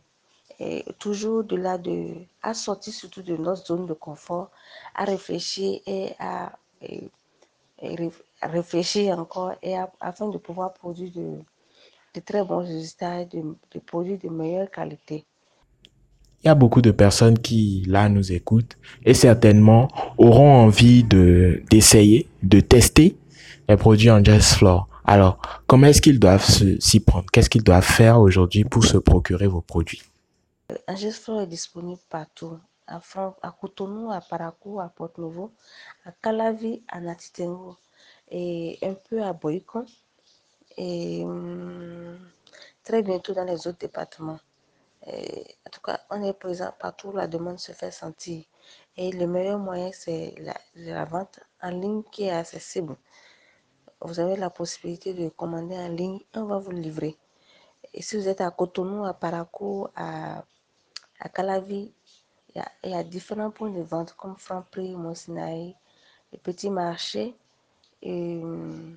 Toujours 0.99 1.43
de 1.45 1.57
là 1.57 1.79
de, 1.79 2.13
à 2.43 2.53
sortir 2.53 2.93
surtout 2.93 3.23
de 3.23 3.37
notre 3.37 3.65
zone 3.67 3.87
de 3.87 3.95
confort, 3.95 4.51
à 4.95 5.05
réfléchir 5.05 5.81
et 5.87 6.13
à, 6.19 6.53
réfléchir 8.43 9.19
encore 9.19 9.55
et 9.63 9.75
afin 10.01 10.29
de 10.29 10.37
pouvoir 10.37 10.75
produire 10.75 11.13
de, 11.13 11.39
de 12.15 12.21
très 12.21 12.45
bons 12.45 12.59
résultats 12.59 13.25
de, 13.25 13.43
de 13.73 13.79
produits 13.79 14.19
de 14.19 14.29
meilleure 14.29 14.71
qualité. 14.71 15.25
Il 16.43 16.47
y 16.47 16.51
a 16.51 16.55
beaucoup 16.55 16.81
de 16.81 16.91
personnes 16.91 17.39
qui, 17.39 17.85
là, 17.87 18.09
nous 18.09 18.33
écoutent 18.33 18.79
et 19.05 19.15
certainement 19.15 19.89
auront 20.19 20.53
envie 20.53 21.05
de, 21.05 21.63
d'essayer, 21.71 22.29
de 22.43 22.61
tester 22.61 23.17
les 23.69 23.77
produits 23.77 24.11
en 24.11 24.25
Jazz 24.25 24.55
Floor. 24.55 24.90
Alors, 25.11 25.43
comment 25.67 25.89
est-ce 25.89 26.01
qu'ils 26.01 26.21
doivent 26.21 26.47
s'y 26.79 27.01
prendre? 27.01 27.27
Qu'est-ce 27.33 27.51
qu'ils 27.51 27.65
doivent 27.65 27.83
faire 27.85 28.21
aujourd'hui 28.21 28.63
pour 28.63 28.85
se 28.85 28.97
procurer 28.97 29.49
vos 29.49 29.61
produits? 29.61 30.05
Un 30.87 30.95
gestion 30.95 31.41
est 31.41 31.49
disponible 31.49 32.01
partout. 32.09 32.57
À, 32.87 33.01
Fran- 33.01 33.35
à 33.43 33.51
Cotonou, 33.51 34.13
à 34.13 34.21
Parakou, 34.21 34.79
à 34.79 34.89
Porto-Novo, 34.89 35.51
à 36.05 36.13
Calavi, 36.13 36.85
à 36.87 37.01
Natitengo 37.01 37.77
et 38.31 38.79
un 38.83 38.95
peu 38.95 39.21
à 39.21 39.33
Boycon 39.33 39.85
et 40.77 41.25
hum, 41.25 42.17
très 42.85 43.03
bientôt 43.03 43.35
dans 43.35 43.43
les 43.43 43.67
autres 43.67 43.79
départements. 43.81 44.39
En 45.09 45.71
tout 45.73 45.81
cas, 45.81 45.99
on 46.11 46.23
est 46.23 46.35
présent 46.35 46.73
partout 46.79 47.11
la 47.11 47.27
demande 47.27 47.59
se 47.59 47.73
fait 47.73 47.91
sentir. 47.91 48.45
Et 48.97 49.11
le 49.11 49.27
meilleur 49.27 49.59
moyen, 49.59 49.91
c'est 49.93 50.37
la 50.77 51.05
vente 51.05 51.41
en 51.61 51.71
ligne 51.71 52.05
qui 52.13 52.27
est 52.27 52.31
accessible. 52.31 52.95
Vous 54.03 54.19
avez 54.19 54.37
la 54.37 54.51
possibilité 54.51 55.13
de 55.13 55.29
commander 55.29 55.77
en 55.77 55.89
ligne, 55.89 56.21
on 56.35 56.45
va 56.45 56.59
vous 56.59 56.71
livrer. 56.71 57.17
Et 57.93 58.03
si 58.03 58.17
vous 58.17 58.29
êtes 58.29 58.41
à 58.41 58.51
Cotonou, 58.51 59.05
à 59.05 59.13
Parakou, 59.13 59.89
à, 59.95 60.45
à 61.19 61.29
Calavi, 61.29 61.93
il 62.55 62.91
y, 62.91 62.95
a, 62.95 63.05
différents 63.05 63.51
points 63.51 63.71
de 63.71 63.83
vente 63.83 64.15
comme 64.15 64.37
Franprix, 64.37 64.95
Monsinaï, 64.97 65.77
les 66.33 66.39
petits 66.39 66.71
marchés 66.71 67.35
et 68.03 68.41
hum, 68.43 68.97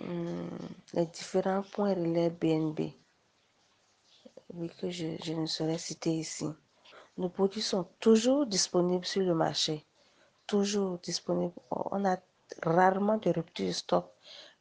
hum, 0.00 0.50
les 0.94 1.06
différents 1.06 1.62
points 1.62 1.94
relais 1.94 2.30
BNB, 2.30 2.92
que 4.80 4.90
je, 4.90 5.16
je 5.22 5.32
ne 5.34 5.46
saurais 5.46 5.78
citer 5.78 6.10
ici. 6.10 6.46
Nos 7.18 7.28
produits 7.28 7.62
sont 7.62 7.86
toujours 8.00 8.46
disponibles 8.46 9.06
sur 9.06 9.22
le 9.22 9.34
marché, 9.34 9.84
toujours 10.46 10.98
disponibles. 10.98 11.54
On 11.70 12.04
a 12.04 12.16
rarement 12.62 13.18
de 13.18 13.30
rupture 13.30 13.66
de 13.66 13.72
stock, 13.72 14.13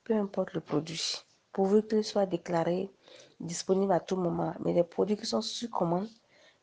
peu 0.03 0.13
importe 0.15 0.53
le 0.53 0.61
produit, 0.61 1.23
pourvu 1.51 1.83
qu'il 1.83 2.03
soit 2.03 2.25
déclaré 2.25 2.89
disponible 3.39 3.91
à 3.93 3.99
tout 3.99 4.15
moment. 4.15 4.53
Mais 4.63 4.73
les 4.73 4.83
produits 4.83 5.17
qui 5.17 5.25
sont 5.25 5.41
sur 5.41 5.69
commande, 5.69 6.09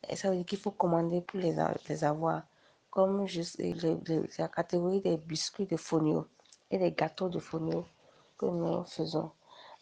et 0.07 0.15
ça 0.15 0.29
veut 0.29 0.35
dire 0.37 0.45
qu'il 0.45 0.59
faut 0.59 0.71
commander 0.71 1.21
pour 1.21 1.39
les, 1.39 2.03
avoir, 2.03 2.43
comme 2.89 3.25
les- 3.25 3.73
la 4.37 4.47
catégorie 4.47 5.01
des 5.01 5.17
biscuits 5.17 5.65
de 5.65 5.77
fonio 5.77 6.27
et 6.69 6.77
les 6.77 6.91
gâteaux 6.91 7.29
de 7.29 7.39
fonio 7.39 7.85
que 8.37 8.45
nous 8.45 8.83
faisons. 8.85 9.31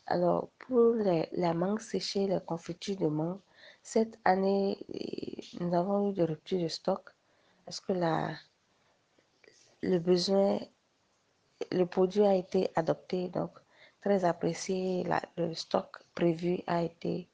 Alors, 0.06 0.50
pour 0.60 0.96
la 0.96 1.54
mangue 1.54 1.80
séchée, 1.80 2.28
les 2.28 2.40
confitures 2.46 2.98
de 2.98 3.08
mangue, 3.08 3.40
cette 3.82 4.20
année, 4.26 4.78
eh, 4.94 5.38
nous 5.60 5.74
avons 5.74 6.10
eu 6.10 6.14
de 6.14 6.24
rupture 6.24 6.60
de 6.62 6.68
stock 6.68 7.10
parce 7.66 7.80
que 7.80 7.94
la, 7.94 8.32
le 9.82 10.00
besoin, 10.00 10.60
le 11.72 11.86
produit 11.86 12.24
a 12.24 12.36
été 12.36 12.70
adopté, 12.76 13.30
donc 13.30 13.52
très 14.02 14.24
apprécié. 14.26 15.04
La- 15.04 15.22
le 15.38 15.54
stock 15.54 15.98
prévu 16.16 16.60
a 16.68 16.84
été 16.84 17.28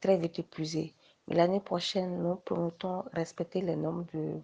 très 0.00 0.16
vite 0.16 0.38
épuisé. 0.38 0.94
Mais 1.28 1.36
l'année 1.36 1.60
prochaine, 1.60 2.22
nous 2.22 2.36
promettons 2.36 3.04
respecter 3.12 3.60
les 3.60 3.76
normes 3.76 4.04
de, 4.14 4.34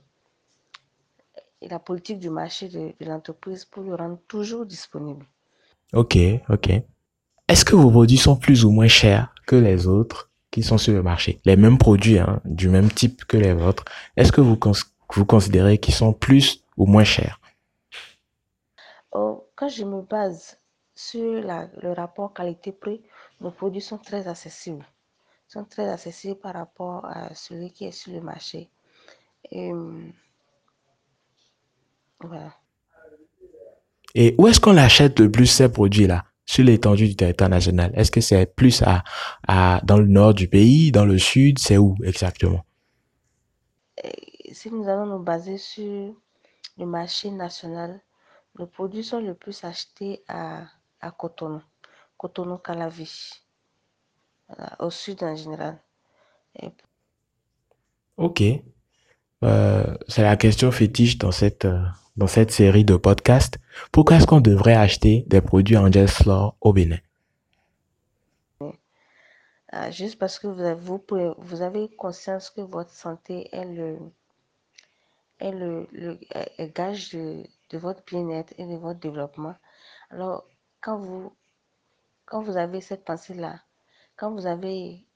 et 1.60 1.68
la 1.68 1.78
politique 1.78 2.18
du 2.18 2.30
marché 2.30 2.68
de, 2.68 2.92
de 3.00 3.06
l'entreprise 3.08 3.64
pour 3.64 3.84
le 3.84 3.94
rendre 3.94 4.18
toujours 4.28 4.66
disponible. 4.66 5.24
Ok, 5.92 6.16
ok. 6.48 6.70
Est-ce 7.48 7.64
que 7.64 7.76
vos 7.76 7.90
produits 7.90 8.18
sont 8.18 8.36
plus 8.36 8.64
ou 8.64 8.70
moins 8.70 8.88
chers 8.88 9.34
que 9.46 9.56
les 9.56 9.86
autres 9.86 10.30
qui 10.50 10.62
sont 10.62 10.78
sur 10.78 10.94
le 10.94 11.02
marché? 11.02 11.40
Les 11.44 11.56
mêmes 11.56 11.78
produits, 11.78 12.18
hein, 12.18 12.40
du 12.44 12.68
même 12.68 12.90
type 12.90 13.24
que 13.26 13.36
les 13.36 13.52
vôtres. 13.52 13.84
Est-ce 14.16 14.32
que 14.32 14.40
vous, 14.40 14.56
cons- 14.56 14.72
vous 15.14 15.26
considérez 15.26 15.78
qu'ils 15.78 15.94
sont 15.94 16.12
plus 16.12 16.64
ou 16.76 16.86
moins 16.86 17.04
chers? 17.04 17.38
Quand 19.62 19.68
je 19.68 19.84
me 19.84 20.02
base 20.02 20.58
sur 20.92 21.40
la- 21.40 21.70
le 21.80 21.92
rapport 21.92 22.34
qualité-prix, 22.34 23.00
nos 23.40 23.52
produits 23.52 23.80
sont 23.80 23.96
très 23.96 24.26
accessibles. 24.26 24.84
sont 25.46 25.64
très 25.64 25.88
accessibles 25.88 26.40
par 26.40 26.54
rapport 26.54 27.04
à 27.04 27.32
celui 27.32 27.70
qui 27.70 27.84
est 27.84 27.92
sur 27.92 28.12
le 28.12 28.20
marché. 28.22 28.70
Et, 29.52 29.70
hum, 29.72 30.12
voilà. 32.18 32.52
Et 34.16 34.34
où 34.36 34.48
est-ce 34.48 34.58
qu'on 34.58 34.76
achète 34.76 35.20
le 35.20 35.30
plus 35.30 35.46
ces 35.46 35.70
produits-là? 35.70 36.24
Sur 36.44 36.64
l'étendue 36.64 37.06
du 37.06 37.14
territoire 37.14 37.48
national. 37.50 37.92
Est-ce 37.94 38.10
que 38.10 38.20
c'est 38.20 38.46
plus 38.46 38.82
à, 38.82 39.04
à, 39.46 39.80
dans 39.84 39.98
le 39.98 40.08
nord 40.08 40.34
du 40.34 40.48
pays, 40.48 40.90
dans 40.90 41.04
le 41.04 41.18
sud? 41.18 41.60
C'est 41.60 41.78
où 41.78 41.94
exactement? 42.02 42.64
Et 44.02 44.52
si 44.52 44.72
nous 44.72 44.88
allons 44.88 45.06
nous 45.06 45.22
baser 45.22 45.56
sur 45.56 46.16
le 46.78 46.86
marché 46.86 47.30
national, 47.30 48.00
nos 48.58 48.66
produits 48.66 49.04
sont 49.04 49.20
le 49.20 49.34
plus 49.34 49.62
achetés 49.64 50.24
à, 50.28 50.64
à 51.00 51.10
Cotonou, 51.10 51.62
Cotonou 52.18 52.58
Calavi, 52.58 53.10
voilà, 54.48 54.76
au 54.80 54.90
sud 54.90 55.22
en 55.24 55.34
général. 55.34 55.78
Et 56.62 56.72
Ok. 58.16 58.42
Euh, 59.44 59.94
c'est 60.08 60.22
la 60.22 60.36
question 60.36 60.72
fétiche 60.72 61.18
dans 61.18 61.32
cette, 61.32 61.64
euh, 61.64 61.80
dans 62.16 62.26
cette 62.26 62.50
série 62.52 62.84
de 62.84 62.96
podcasts. 62.96 63.58
Pourquoi 63.92 64.16
est-ce 64.16 64.26
qu'on 64.26 64.40
devrait 64.40 64.74
acheter 64.76 65.24
des 65.28 65.40
produits 65.40 65.76
en 65.76 65.90
Jazz 65.92 66.10
Floor 66.10 66.56
au 66.60 66.72
Bénin? 66.72 66.98
ah, 69.72 69.90
juste 69.90 70.18
parce 70.20 70.38
que 70.38 70.46
vous 70.46 70.60
avez, 70.62 70.80
vous, 71.38 71.62
avez 71.62 71.88
conscience 71.96 72.48
que 72.50 72.60
votre 72.60 72.90
santé 72.92 73.48
est 73.52 73.64
le, 73.64 73.98
est 75.40 75.52
le, 75.52 75.86
le 75.92 76.18
est- 76.34 76.52
est 76.58 76.74
gage 76.74 77.10
de, 77.10 77.44
de 77.72 77.78
votre 77.78 78.04
bien-être 78.04 78.52
et 78.58 78.66
de 78.66 78.76
votre 78.76 79.00
développement. 79.00 79.56
Alors, 80.10 80.46
quand 80.80 80.98
vous, 80.98 81.32
quand 82.26 82.42
vous 82.42 82.56
avez 82.56 82.80
cette 82.80 83.04
pensée-là, 83.04 83.62
quand 84.16 84.32
vous 84.32 84.46
avez 84.46 85.06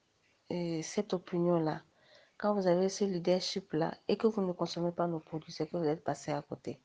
euh, 0.53 0.81
cette 0.83 1.13
opinion-là, 1.13 1.83
quand 2.39 2.55
vous 2.55 2.67
avez 2.67 2.89
ce 2.89 3.05
leadership-là 3.05 3.95
et 4.09 4.17
que 4.17 4.27
vous 4.27 4.43
ne 4.43 4.53
consommez 4.53 4.93
pas 4.93 5.07
nos 5.07 5.21
produits, 5.21 5.53
c'est 5.53 5.67
que 5.67 5.77
vous 5.77 5.85
êtes 5.85 6.05
passé 6.05 6.33
à 6.33 6.43
côté. 6.43 6.81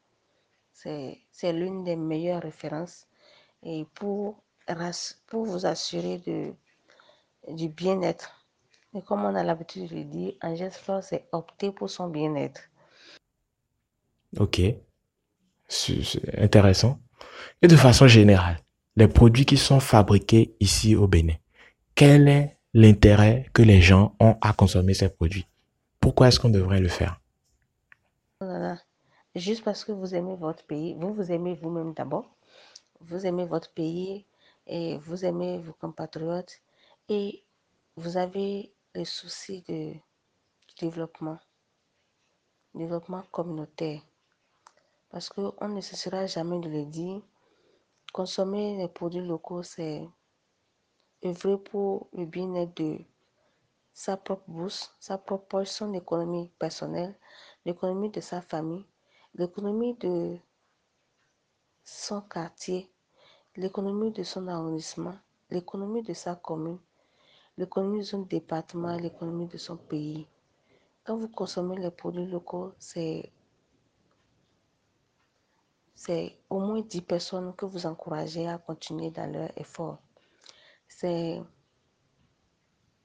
C'est 0.73 1.53
l'une 1.53 1.83
des 1.83 1.95
meilleures 1.95 2.41
références 2.41 3.07
et 3.61 3.85
pour, 3.93 4.41
pour 5.27 5.45
vous 5.45 5.65
assurer 5.65 6.19
de, 6.19 6.53
du 7.53 7.67
bien-être. 7.67 8.47
Et 8.93 9.01
comme 9.01 9.23
on 9.23 9.35
a 9.35 9.43
l'habitude 9.43 9.89
de 9.89 9.95
le 9.95 10.03
dire, 10.05 10.33
Angèle 10.41 10.71
Flore, 10.71 11.03
c'est 11.03 11.27
opter 11.31 11.71
pour 11.71 11.89
son 11.89 12.07
bien-être. 12.07 12.61
Ok. 14.39 14.61
C'est 15.73 16.37
intéressant. 16.37 16.99
Et 17.61 17.67
de 17.69 17.77
façon 17.77 18.05
générale, 18.05 18.57
les 18.97 19.07
produits 19.07 19.45
qui 19.45 19.55
sont 19.55 19.79
fabriqués 19.79 20.53
ici 20.59 20.97
au 20.97 21.07
Bénin, 21.07 21.35
quel 21.95 22.27
est 22.27 22.57
l'intérêt 22.73 23.45
que 23.53 23.61
les 23.61 23.79
gens 23.81 24.13
ont 24.19 24.35
à 24.41 24.51
consommer 24.51 24.93
ces 24.93 25.07
produits? 25.07 25.47
Pourquoi 26.01 26.27
est-ce 26.27 26.41
qu'on 26.41 26.49
devrait 26.49 26.81
le 26.81 26.89
faire? 26.89 27.21
Juste 29.33 29.63
parce 29.63 29.85
que 29.85 29.93
vous 29.93 30.13
aimez 30.13 30.35
votre 30.35 30.65
pays, 30.65 30.93
vous 30.99 31.13
vous 31.13 31.31
aimez 31.31 31.53
vous-même 31.53 31.93
d'abord, 31.93 32.35
vous 32.99 33.25
aimez 33.25 33.45
votre 33.45 33.71
pays 33.71 34.25
et 34.67 34.97
vous 34.97 35.23
aimez 35.23 35.57
vos 35.59 35.71
compatriotes 35.71 36.59
et 37.07 37.45
vous 37.95 38.17
avez 38.17 38.73
le 38.93 39.05
souci 39.05 39.63
de 39.69 39.93
développement, 40.81 41.39
développement 42.75 43.23
communautaire. 43.31 44.01
Parce 45.11 45.27
qu'on 45.27 45.67
ne 45.67 45.81
cessera 45.81 46.25
jamais 46.25 46.59
de 46.59 46.69
le 46.69 46.85
dire, 46.85 47.21
consommer 48.13 48.77
les 48.77 48.87
produits 48.87 49.19
locaux, 49.21 49.61
c'est 49.61 50.07
œuvrer 51.25 51.57
pour 51.57 52.07
le 52.13 52.25
bien-être 52.25 52.73
de 52.77 52.99
sa 53.93 54.15
propre 54.15 54.45
bourse, 54.47 54.95
sa 55.01 55.17
propre 55.17 55.65
son 55.65 55.93
économie 55.93 56.49
personnelle, 56.57 57.13
l'économie 57.65 58.09
de 58.09 58.21
sa 58.21 58.41
famille, 58.41 58.85
l'économie 59.35 59.95
de 59.95 60.37
son 61.83 62.21
quartier, 62.21 62.89
l'économie 63.57 64.11
de 64.11 64.23
son 64.23 64.47
arrondissement, 64.47 65.17
l'économie 65.49 66.03
de 66.03 66.13
sa 66.13 66.35
commune, 66.35 66.79
l'économie 67.57 67.99
de 67.99 68.05
son 68.05 68.21
département, 68.21 68.95
l'économie 68.95 69.47
de 69.47 69.57
son 69.57 69.75
pays. 69.75 70.25
Quand 71.03 71.17
vous 71.17 71.27
consommez 71.27 71.75
les 71.77 71.91
produits 71.91 72.27
locaux, 72.27 72.71
c'est 72.79 73.29
c'est 76.03 76.35
au 76.49 76.59
moins 76.59 76.81
10 76.81 77.01
personnes 77.01 77.55
que 77.55 77.65
vous 77.65 77.85
encouragez 77.85 78.47
à 78.47 78.57
continuer 78.57 79.11
dans 79.11 79.31
leur 79.31 79.55
effort. 79.55 79.99
C'est 80.87 81.39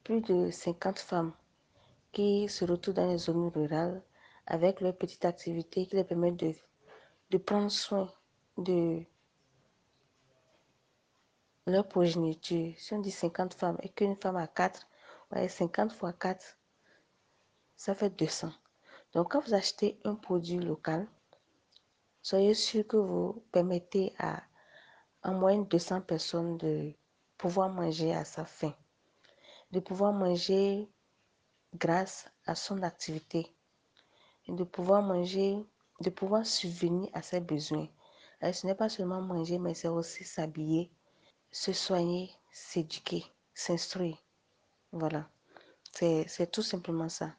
plus 0.03 0.23
de 0.23 0.51
50 0.51 0.99
femmes 1.01 1.35
qui 2.11 2.49
se 2.49 2.65
retrouvent 2.65 2.95
dans 2.95 3.07
les 3.07 3.19
zones 3.19 3.49
rurales 3.49 4.03
avec 4.47 4.81
leur 4.81 4.97
petite 4.97 5.27
activité 5.27 5.87
qui 5.87 5.95
les 5.95 6.05
permet 6.05 6.33
de, 6.33 6.55
de 7.29 7.37
prendre 7.37 7.71
soin 7.71 8.11
de 8.57 9.03
leur 11.67 11.87
progéniture. 11.87 12.73
Si 12.79 12.95
on 12.95 13.01
dit 13.01 13.11
50 13.11 13.53
femmes 13.53 13.77
et 13.83 13.91
qu'une 13.91 14.17
femme 14.17 14.37
a 14.37 14.47
4, 14.47 14.89
ouais, 15.33 15.49
50 15.51 15.93
fois 15.93 16.15
4, 16.15 16.43
ça 17.77 17.95
fait 17.95 18.09
200. 18.09 18.51
Donc 19.13 19.33
quand 19.33 19.41
vous 19.41 19.53
achetez 19.53 20.01
un 20.05 20.15
produit 20.15 20.61
local, 20.61 21.07
soyez 22.27 22.55
sûr 22.55 22.85
que 22.89 22.97
vous 22.97 23.45
permettez 23.53 24.13
à 24.19 24.43
en 25.23 25.35
moyenne 25.35 25.65
200 25.65 26.01
personnes 26.01 26.59
de 26.59 26.93
pouvoir 27.39 27.69
manger 27.69 28.13
à 28.13 28.25
sa 28.25 28.45
faim, 28.45 28.75
de 29.71 29.79
pouvoir 29.79 30.13
manger 30.13 30.91
grâce 31.73 32.29
à 32.45 32.57
son 32.57 32.83
activité, 32.83 33.55
de 34.49 34.65
pouvoir 34.65 35.03
manger, 35.03 35.65
de 36.01 36.11
pouvoir 36.11 36.45
subvenir 36.45 37.09
à 37.13 37.23
ses 37.23 37.39
besoins. 37.39 37.89
ce 38.43 38.67
n'est 38.67 38.75
pas 38.75 38.89
seulement 38.89 39.23
manger, 39.23 39.61
mais 39.61 39.75
c'est 39.75 39.87
aussi 39.87 40.25
s'habiller, 40.25 40.91
se 41.53 41.73
soigner, 41.73 42.33
s'éduquer, 42.51 43.25
s'instruire. 43.55 44.19
Voilà. 44.91 45.31
C'est 45.93 46.51
tout 46.51 46.63
simplement 46.63 47.09
ça. 47.09 47.37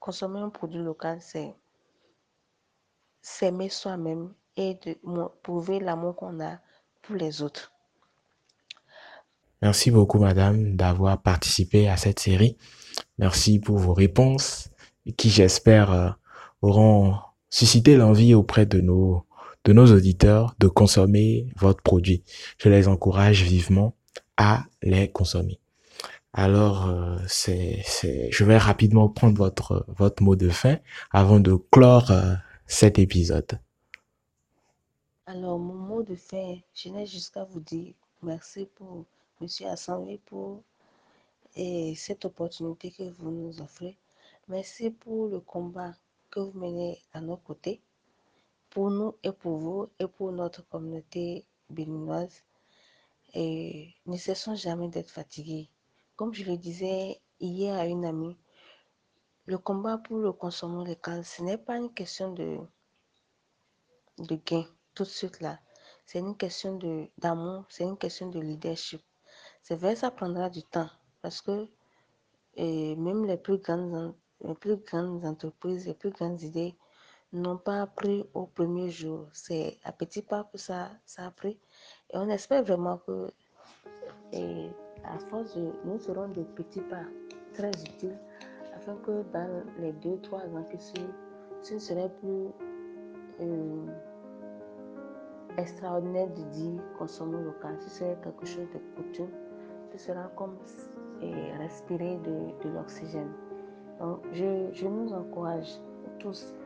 Consommer 0.00 0.40
un 0.40 0.48
produit 0.48 0.80
local, 0.80 1.20
c'est 1.20 1.54
s'aimer 3.22 3.68
soi-même 3.68 4.32
et 4.56 4.74
de 4.84 4.96
prouver 5.42 5.80
l'amour 5.80 6.16
qu'on 6.16 6.40
a 6.40 6.58
pour 7.02 7.16
les 7.16 7.40
autres. 7.42 7.72
Merci 9.62 9.92
beaucoup, 9.92 10.18
madame, 10.18 10.76
d'avoir 10.76 11.22
participé 11.22 11.88
à 11.88 11.96
cette 11.96 12.18
série. 12.18 12.56
Merci 13.18 13.60
pour 13.60 13.78
vos 13.78 13.94
réponses 13.94 14.68
qui, 15.16 15.30
j'espère, 15.30 15.92
euh, 15.92 16.10
auront 16.62 17.14
suscité 17.48 17.96
l'envie 17.96 18.34
auprès 18.34 18.66
de 18.66 18.80
nos, 18.80 19.24
de 19.64 19.72
nos 19.72 19.86
auditeurs 19.86 20.56
de 20.58 20.66
consommer 20.66 21.46
votre 21.56 21.80
produit. 21.80 22.24
Je 22.58 22.68
les 22.68 22.88
encourage 22.88 23.44
vivement 23.44 23.94
à 24.36 24.64
les 24.82 25.10
consommer. 25.10 25.60
Alors, 26.32 26.88
euh, 26.88 27.18
c'est, 27.28 27.84
je 28.30 28.44
vais 28.44 28.58
rapidement 28.58 29.08
prendre 29.08 29.36
votre, 29.36 29.84
votre 29.88 30.22
mot 30.22 30.34
de 30.34 30.48
fin 30.48 30.78
avant 31.12 31.38
de 31.38 31.54
clore 31.70 32.10
euh, 32.10 32.34
cet 32.72 32.98
épisode. 32.98 33.60
Alors, 35.26 35.58
mon 35.58 35.74
mot 35.74 36.02
de 36.02 36.14
fin, 36.14 36.56
je 36.72 36.88
n'ai 36.88 37.04
jusqu'à 37.04 37.44
vous 37.44 37.60
dire 37.60 37.92
merci 38.22 38.64
pour 38.64 39.04
Monsieur 39.42 39.66
Assemblée 39.66 40.18
pour 40.24 40.62
et 41.54 41.94
cette 41.94 42.24
opportunité 42.24 42.90
que 42.90 43.02
vous 43.18 43.30
nous 43.30 43.60
offrez. 43.60 43.98
Merci 44.48 44.88
pour 44.90 45.28
le 45.28 45.40
combat 45.40 45.92
que 46.30 46.40
vous 46.40 46.58
menez 46.58 46.98
à 47.12 47.20
nos 47.20 47.36
côtés, 47.36 47.82
pour 48.70 48.90
nous 48.90 49.16
et 49.22 49.32
pour 49.32 49.58
vous 49.58 49.90
et 49.98 50.06
pour 50.06 50.32
notre 50.32 50.66
communauté 50.66 51.44
béninoise. 51.68 52.42
Et 53.34 53.92
ne 54.06 54.16
cessons 54.16 54.54
jamais 54.54 54.88
d'être 54.88 55.10
fatigués. 55.10 55.68
Comme 56.16 56.32
je 56.32 56.44
le 56.44 56.56
disais 56.56 57.20
hier 57.38 57.74
à 57.74 57.84
une 57.84 58.06
amie, 58.06 58.34
le 59.46 59.58
combat 59.58 59.98
pour 59.98 60.18
le 60.18 60.32
consommation 60.32 60.84
local, 60.84 61.24
ce 61.24 61.42
n'est 61.42 61.58
pas 61.58 61.76
une 61.76 61.92
question 61.92 62.32
de, 62.32 62.58
de 64.18 64.36
gain 64.46 64.64
tout 64.94 65.04
de 65.04 65.08
suite 65.08 65.40
là. 65.40 65.58
C'est 66.06 66.18
une 66.18 66.36
question 66.36 66.78
d'amour, 67.18 67.64
c'est 67.68 67.84
une 67.84 67.96
question 67.96 68.28
de 68.28 68.40
leadership. 68.40 69.00
C'est 69.62 69.76
vrai, 69.76 69.96
ça 69.96 70.10
prendra 70.10 70.50
du 70.50 70.62
temps 70.62 70.90
parce 71.22 71.40
que 71.40 71.68
même 72.56 73.24
les 73.24 73.36
plus, 73.36 73.58
grandes, 73.58 74.14
les 74.42 74.54
plus 74.54 74.76
grandes 74.76 75.24
entreprises, 75.24 75.86
les 75.86 75.94
plus 75.94 76.10
grandes 76.10 76.42
idées 76.42 76.76
n'ont 77.32 77.56
pas 77.56 77.82
appris 77.82 78.26
au 78.34 78.46
premier 78.46 78.90
jour. 78.90 79.28
C'est 79.32 79.78
à 79.84 79.92
petit 79.92 80.22
pas 80.22 80.44
que 80.52 80.58
ça, 80.58 80.90
ça 81.06 81.26
a 81.26 81.30
pris. 81.30 81.58
Et 82.10 82.18
on 82.18 82.28
espère 82.28 82.62
vraiment 82.62 82.98
que, 82.98 83.30
et 84.32 84.68
à 85.04 85.18
force 85.30 85.54
de, 85.54 85.72
nous 85.84 85.98
serons 85.98 86.28
des 86.28 86.44
petits 86.44 86.82
pas 86.82 87.04
très 87.54 87.70
utiles 87.70 88.18
que 89.04 89.22
dans 89.32 89.64
les 89.78 89.92
deux, 89.92 90.18
trois 90.22 90.40
ans 90.40 90.64
qui 90.70 90.78
suivent, 90.78 91.14
ce 91.62 91.78
serait 91.78 92.10
plus 92.20 92.48
euh, 93.40 93.86
extraordinaire 95.56 96.28
de 96.28 96.42
dire 96.50 96.80
consommer 96.98 97.40
local. 97.42 97.76
Ce 97.80 97.90
serait 97.90 98.16
quelque 98.22 98.46
chose 98.46 98.66
de 98.74 98.80
coutume. 98.96 99.30
Ce 99.92 99.98
sera 99.98 100.30
comme 100.36 100.56
et 101.22 101.52
respirer 101.58 102.18
de, 102.24 102.68
l'oxygène. 102.74 103.30
Donc, 104.00 104.20
je, 104.32 104.86
nous 104.86 105.12
encourage 105.12 105.78
tous 106.18 106.56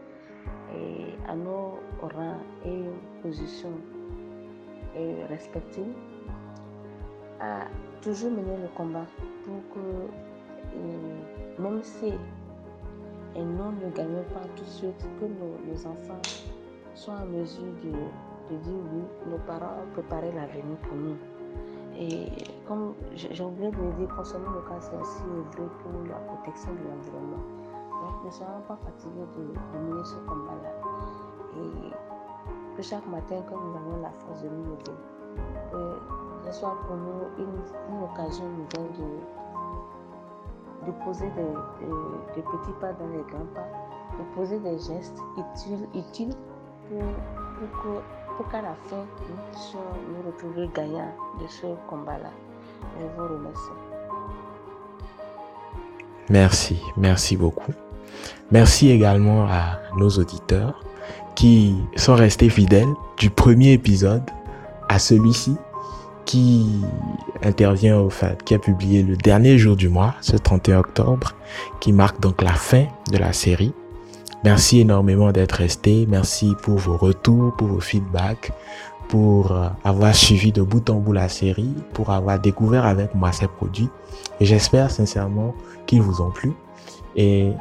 et 0.74 1.14
à 1.28 1.34
nos 1.34 1.78
rangs 2.00 2.40
et 2.64 2.84
positions 3.22 3.72
et 4.96 5.24
respectives 5.24 5.92
à 7.40 7.66
toujours 8.00 8.30
mener 8.30 8.56
le 8.62 8.68
combat 8.74 9.04
pour 9.44 9.60
que, 9.74 10.08
même 11.58 11.82
si 11.82 12.14
et 13.36 13.44
nous 13.44 13.70
ne 13.72 13.90
gagnons 13.90 14.24
pas 14.32 14.40
tout 14.56 14.64
de 14.64 14.68
suite, 14.68 15.06
que 15.20 15.26
nos, 15.26 15.86
enfants 15.86 16.22
soient 16.94 17.16
en 17.22 17.26
mesure 17.26 17.72
de, 17.84 17.90
de 17.90 18.58
dire 18.62 18.80
oui, 18.94 19.02
nos 19.30 19.36
parents 19.38 19.82
ont 19.82 19.92
préparé 19.92 20.32
l'avenir 20.32 20.76
pour 20.88 20.96
nous. 20.96 21.16
Et 21.98 22.28
comme 22.66 22.94
j'ai 23.14 23.42
oublié 23.44 23.70
de 23.70 23.76
le 23.76 23.92
dire, 23.92 24.08
consommer 24.16 24.46
local, 24.46 24.78
c'est 24.80 24.96
aussi 24.96 25.22
œuvrer 25.24 25.68
pour 25.82 25.92
la 26.08 26.16
protection 26.16 26.72
de 26.72 26.88
l'environnement. 26.88 27.44
Donc 27.90 28.24
ne 28.24 28.30
soyons 28.30 28.62
pas 28.66 28.78
fatigués 28.84 29.26
de, 29.36 29.78
mener 29.78 30.04
ce 30.04 30.16
combat-là. 30.26 30.72
Et 31.58 32.76
que 32.76 32.82
chaque 32.82 33.06
matin, 33.06 33.36
quand 33.48 33.56
nous 33.56 33.76
avons 33.76 34.02
la 34.02 34.10
force 34.10 34.42
de 34.42 34.48
nous 34.48 34.64
lever, 34.64 34.96
que 35.72 36.52
ce 36.52 36.60
soit 36.60 36.76
pour 36.86 36.96
nous 36.96 37.28
une, 37.38 38.02
occasion 38.02 38.44
nouvelle 38.44 38.92
de, 38.92 39.20
de 40.86 40.92
poser 41.04 41.26
des, 41.36 42.42
petits 42.42 42.72
pas 42.80 42.92
dans 42.92 43.08
les 43.08 43.22
grands 43.30 43.46
pas, 43.54 43.68
de 44.18 44.34
poser 44.34 44.58
des 44.60 44.78
gestes 44.78 45.20
utiles, 45.36 45.88
utiles 45.94 46.34
pour, 47.82 48.02
pour 48.36 48.48
qu'à 48.50 48.62
la 48.62 48.74
fin, 48.88 49.04
nous 49.28 49.36
puissions 49.52 49.78
nous 50.10 50.30
retrouver 50.30 50.68
gagnants 50.74 51.12
de 51.40 51.46
ce 51.48 51.66
combat-là. 51.88 52.30
Je 52.98 53.06
vous 53.16 53.34
remercie. 53.34 53.70
Merci, 56.28 56.82
merci 56.96 57.36
beaucoup. 57.36 57.72
Merci 58.50 58.90
également 58.90 59.46
à 59.46 59.78
nos 59.96 60.08
auditeurs 60.08 60.82
qui 61.34 61.76
sont 61.96 62.14
restés 62.14 62.48
fidèles 62.48 62.92
du 63.16 63.30
premier 63.30 63.72
épisode 63.72 64.22
à 64.88 64.98
celui-ci 64.98 65.56
qui 66.26 66.82
intervient 67.42 67.98
au 67.98 68.10
fait, 68.10 68.42
qui 68.42 68.54
a 68.54 68.58
publié 68.58 69.02
le 69.02 69.16
dernier 69.16 69.56
jour 69.56 69.76
du 69.76 69.88
mois, 69.88 70.14
ce 70.20 70.36
31 70.36 70.80
octobre, 70.80 71.32
qui 71.80 71.92
marque 71.92 72.20
donc 72.20 72.42
la 72.42 72.52
fin 72.52 72.86
de 73.10 73.16
la 73.16 73.32
série. 73.32 73.72
Merci 74.44 74.80
énormément 74.80 75.32
d'être 75.32 75.52
resté. 75.52 76.06
Merci 76.08 76.54
pour 76.62 76.76
vos 76.76 76.96
retours, 76.96 77.54
pour 77.56 77.68
vos 77.68 77.80
feedbacks, 77.80 78.52
pour 79.08 79.52
euh, 79.52 79.68
avoir 79.84 80.14
suivi 80.14 80.52
de 80.52 80.62
bout 80.62 80.90
en 80.90 80.96
bout 80.96 81.12
la 81.12 81.28
série, 81.28 81.74
pour 81.94 82.10
avoir 82.10 82.38
découvert 82.38 82.84
avec 82.84 83.14
moi 83.14 83.32
ces 83.32 83.46
produits. 83.46 83.88
J'espère 84.40 84.90
sincèrement 84.90 85.54
qu'ils 85.86 86.02
vous 86.02 86.20
ont 86.20 86.30
plu 86.30 86.52
et 87.14 87.52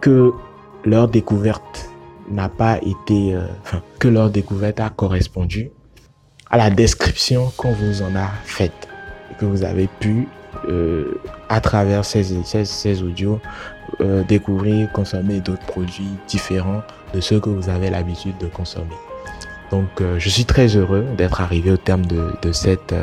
que 0.00 0.32
leur 0.84 1.08
découverte 1.08 1.90
n'a 2.30 2.48
pas 2.48 2.78
été, 2.78 3.34
euh, 3.34 3.46
enfin, 3.62 3.82
que 3.98 4.08
leur 4.08 4.30
découverte 4.30 4.80
a 4.80 4.90
correspondu 4.90 5.70
à 6.52 6.58
la 6.58 6.70
description 6.70 7.50
qu'on 7.56 7.72
vous 7.72 8.02
en 8.02 8.14
a 8.14 8.28
faite 8.44 8.88
que 9.38 9.46
vous 9.46 9.64
avez 9.64 9.88
pu 9.88 10.28
euh, 10.68 11.18
à 11.48 11.60
travers 11.60 12.04
ces, 12.04 12.22
ces, 12.44 12.66
ces 12.66 13.02
audios 13.02 13.40
euh, 14.00 14.22
découvrir, 14.22 14.92
consommer 14.92 15.40
d'autres 15.40 15.64
produits 15.64 16.10
différents 16.28 16.82
de 17.14 17.20
ceux 17.20 17.40
que 17.40 17.48
vous 17.48 17.70
avez 17.70 17.88
l'habitude 17.88 18.36
de 18.38 18.46
consommer. 18.46 18.94
Donc 19.70 19.88
euh, 20.00 20.18
je 20.18 20.28
suis 20.28 20.44
très 20.44 20.68
heureux 20.76 21.06
d'être 21.16 21.40
arrivé 21.40 21.70
au 21.70 21.78
terme 21.78 22.04
de, 22.04 22.32
de 22.42 22.52
cette, 22.52 22.94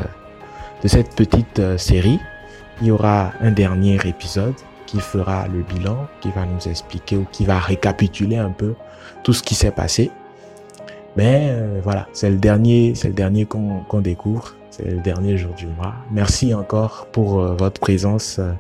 de 0.84 0.88
cette 0.88 1.16
petite 1.16 1.78
série. 1.78 2.20
Il 2.82 2.88
y 2.88 2.92
aura 2.92 3.34
un 3.42 3.52
dernier 3.52 3.98
épisode 4.06 4.54
qui 4.86 5.00
fera 5.00 5.48
le 5.48 5.64
bilan, 5.64 6.08
qui 6.22 6.30
va 6.30 6.46
nous 6.46 6.70
expliquer 6.70 7.18
ou 7.18 7.26
qui 7.32 7.46
va 7.46 7.58
récapituler 7.58 8.38
un 8.38 8.52
peu 8.52 8.76
tout 9.24 9.34
ce 9.34 9.42
qui 9.42 9.56
s'est 9.56 9.72
passé. 9.72 10.12
Mais 11.16 11.50
euh, 11.50 11.80
voilà, 11.84 12.08
c'est 12.14 12.30
le 12.30 12.38
dernier, 12.38 12.94
c'est 12.96 13.08
le 13.08 13.14
dernier 13.14 13.46
qu'on 13.46 14.02
découvre. 14.02 14.56
C'est 14.70 14.86
le 14.86 15.02
dernier 15.02 15.36
jour 15.36 15.54
du 15.56 15.66
mois. 15.66 15.96
Merci 16.12 16.54
encore 16.54 17.08
pour 17.12 17.40
euh, 17.40 17.56
votre 17.56 17.82
présence 17.82 18.38
euh, 18.40 18.52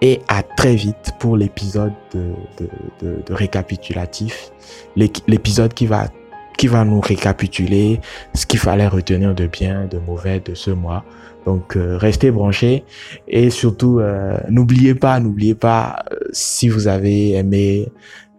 et 0.00 0.20
à 0.26 0.42
très 0.42 0.74
vite 0.74 1.12
pour 1.18 1.36
l'épisode 1.36 1.92
de, 2.12 2.32
de, 2.58 2.68
de, 3.00 3.22
de 3.24 3.34
récapitulatif. 3.34 4.50
L'épisode 4.96 5.74
qui 5.74 5.86
va 5.86 6.08
qui 6.56 6.66
va 6.66 6.84
nous 6.84 7.00
récapituler 7.00 8.00
ce 8.34 8.44
qu'il 8.44 8.58
fallait 8.58 8.88
retenir 8.88 9.32
de 9.32 9.46
bien, 9.46 9.86
de 9.86 9.98
mauvais 9.98 10.40
de 10.40 10.54
ce 10.54 10.72
mois. 10.72 11.04
Donc 11.46 11.76
euh, 11.76 11.96
restez 11.96 12.32
branchés 12.32 12.82
et 13.28 13.50
surtout 13.50 14.00
n'oubliez 14.48 14.96
pas, 14.96 15.20
n'oubliez 15.20 15.54
pas 15.54 16.04
si 16.32 16.68
vous 16.68 16.88
avez 16.88 17.34
aimé 17.34 17.92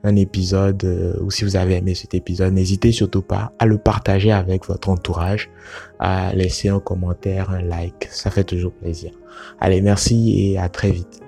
un 0.04 0.16
épisode 0.16 0.84
euh, 0.86 1.20
ou 1.22 1.32
si 1.32 1.44
vous 1.44 1.56
avez 1.56 1.76
aimé 1.76 1.96
cet 1.96 2.14
épisode, 2.14 2.54
n'hésitez 2.54 2.92
surtout 2.92 3.22
pas 3.22 3.52
à 3.60 3.66
le 3.66 3.78
partager 3.78 4.32
avec 4.32 4.66
votre 4.66 4.90
entourage, 4.90 5.50
à 6.00 6.34
laisser 6.34 6.70
un 6.70 6.80
commentaire, 6.80 7.50
un 7.50 7.62
like, 7.62 8.08
ça 8.12 8.32
fait 8.32 8.44
toujours 8.44 8.72
plaisir. 8.72 9.12
Allez, 9.60 9.82
merci 9.82 10.52
et 10.52 10.58
à 10.58 10.70
très 10.70 10.92
vite. 10.92 11.22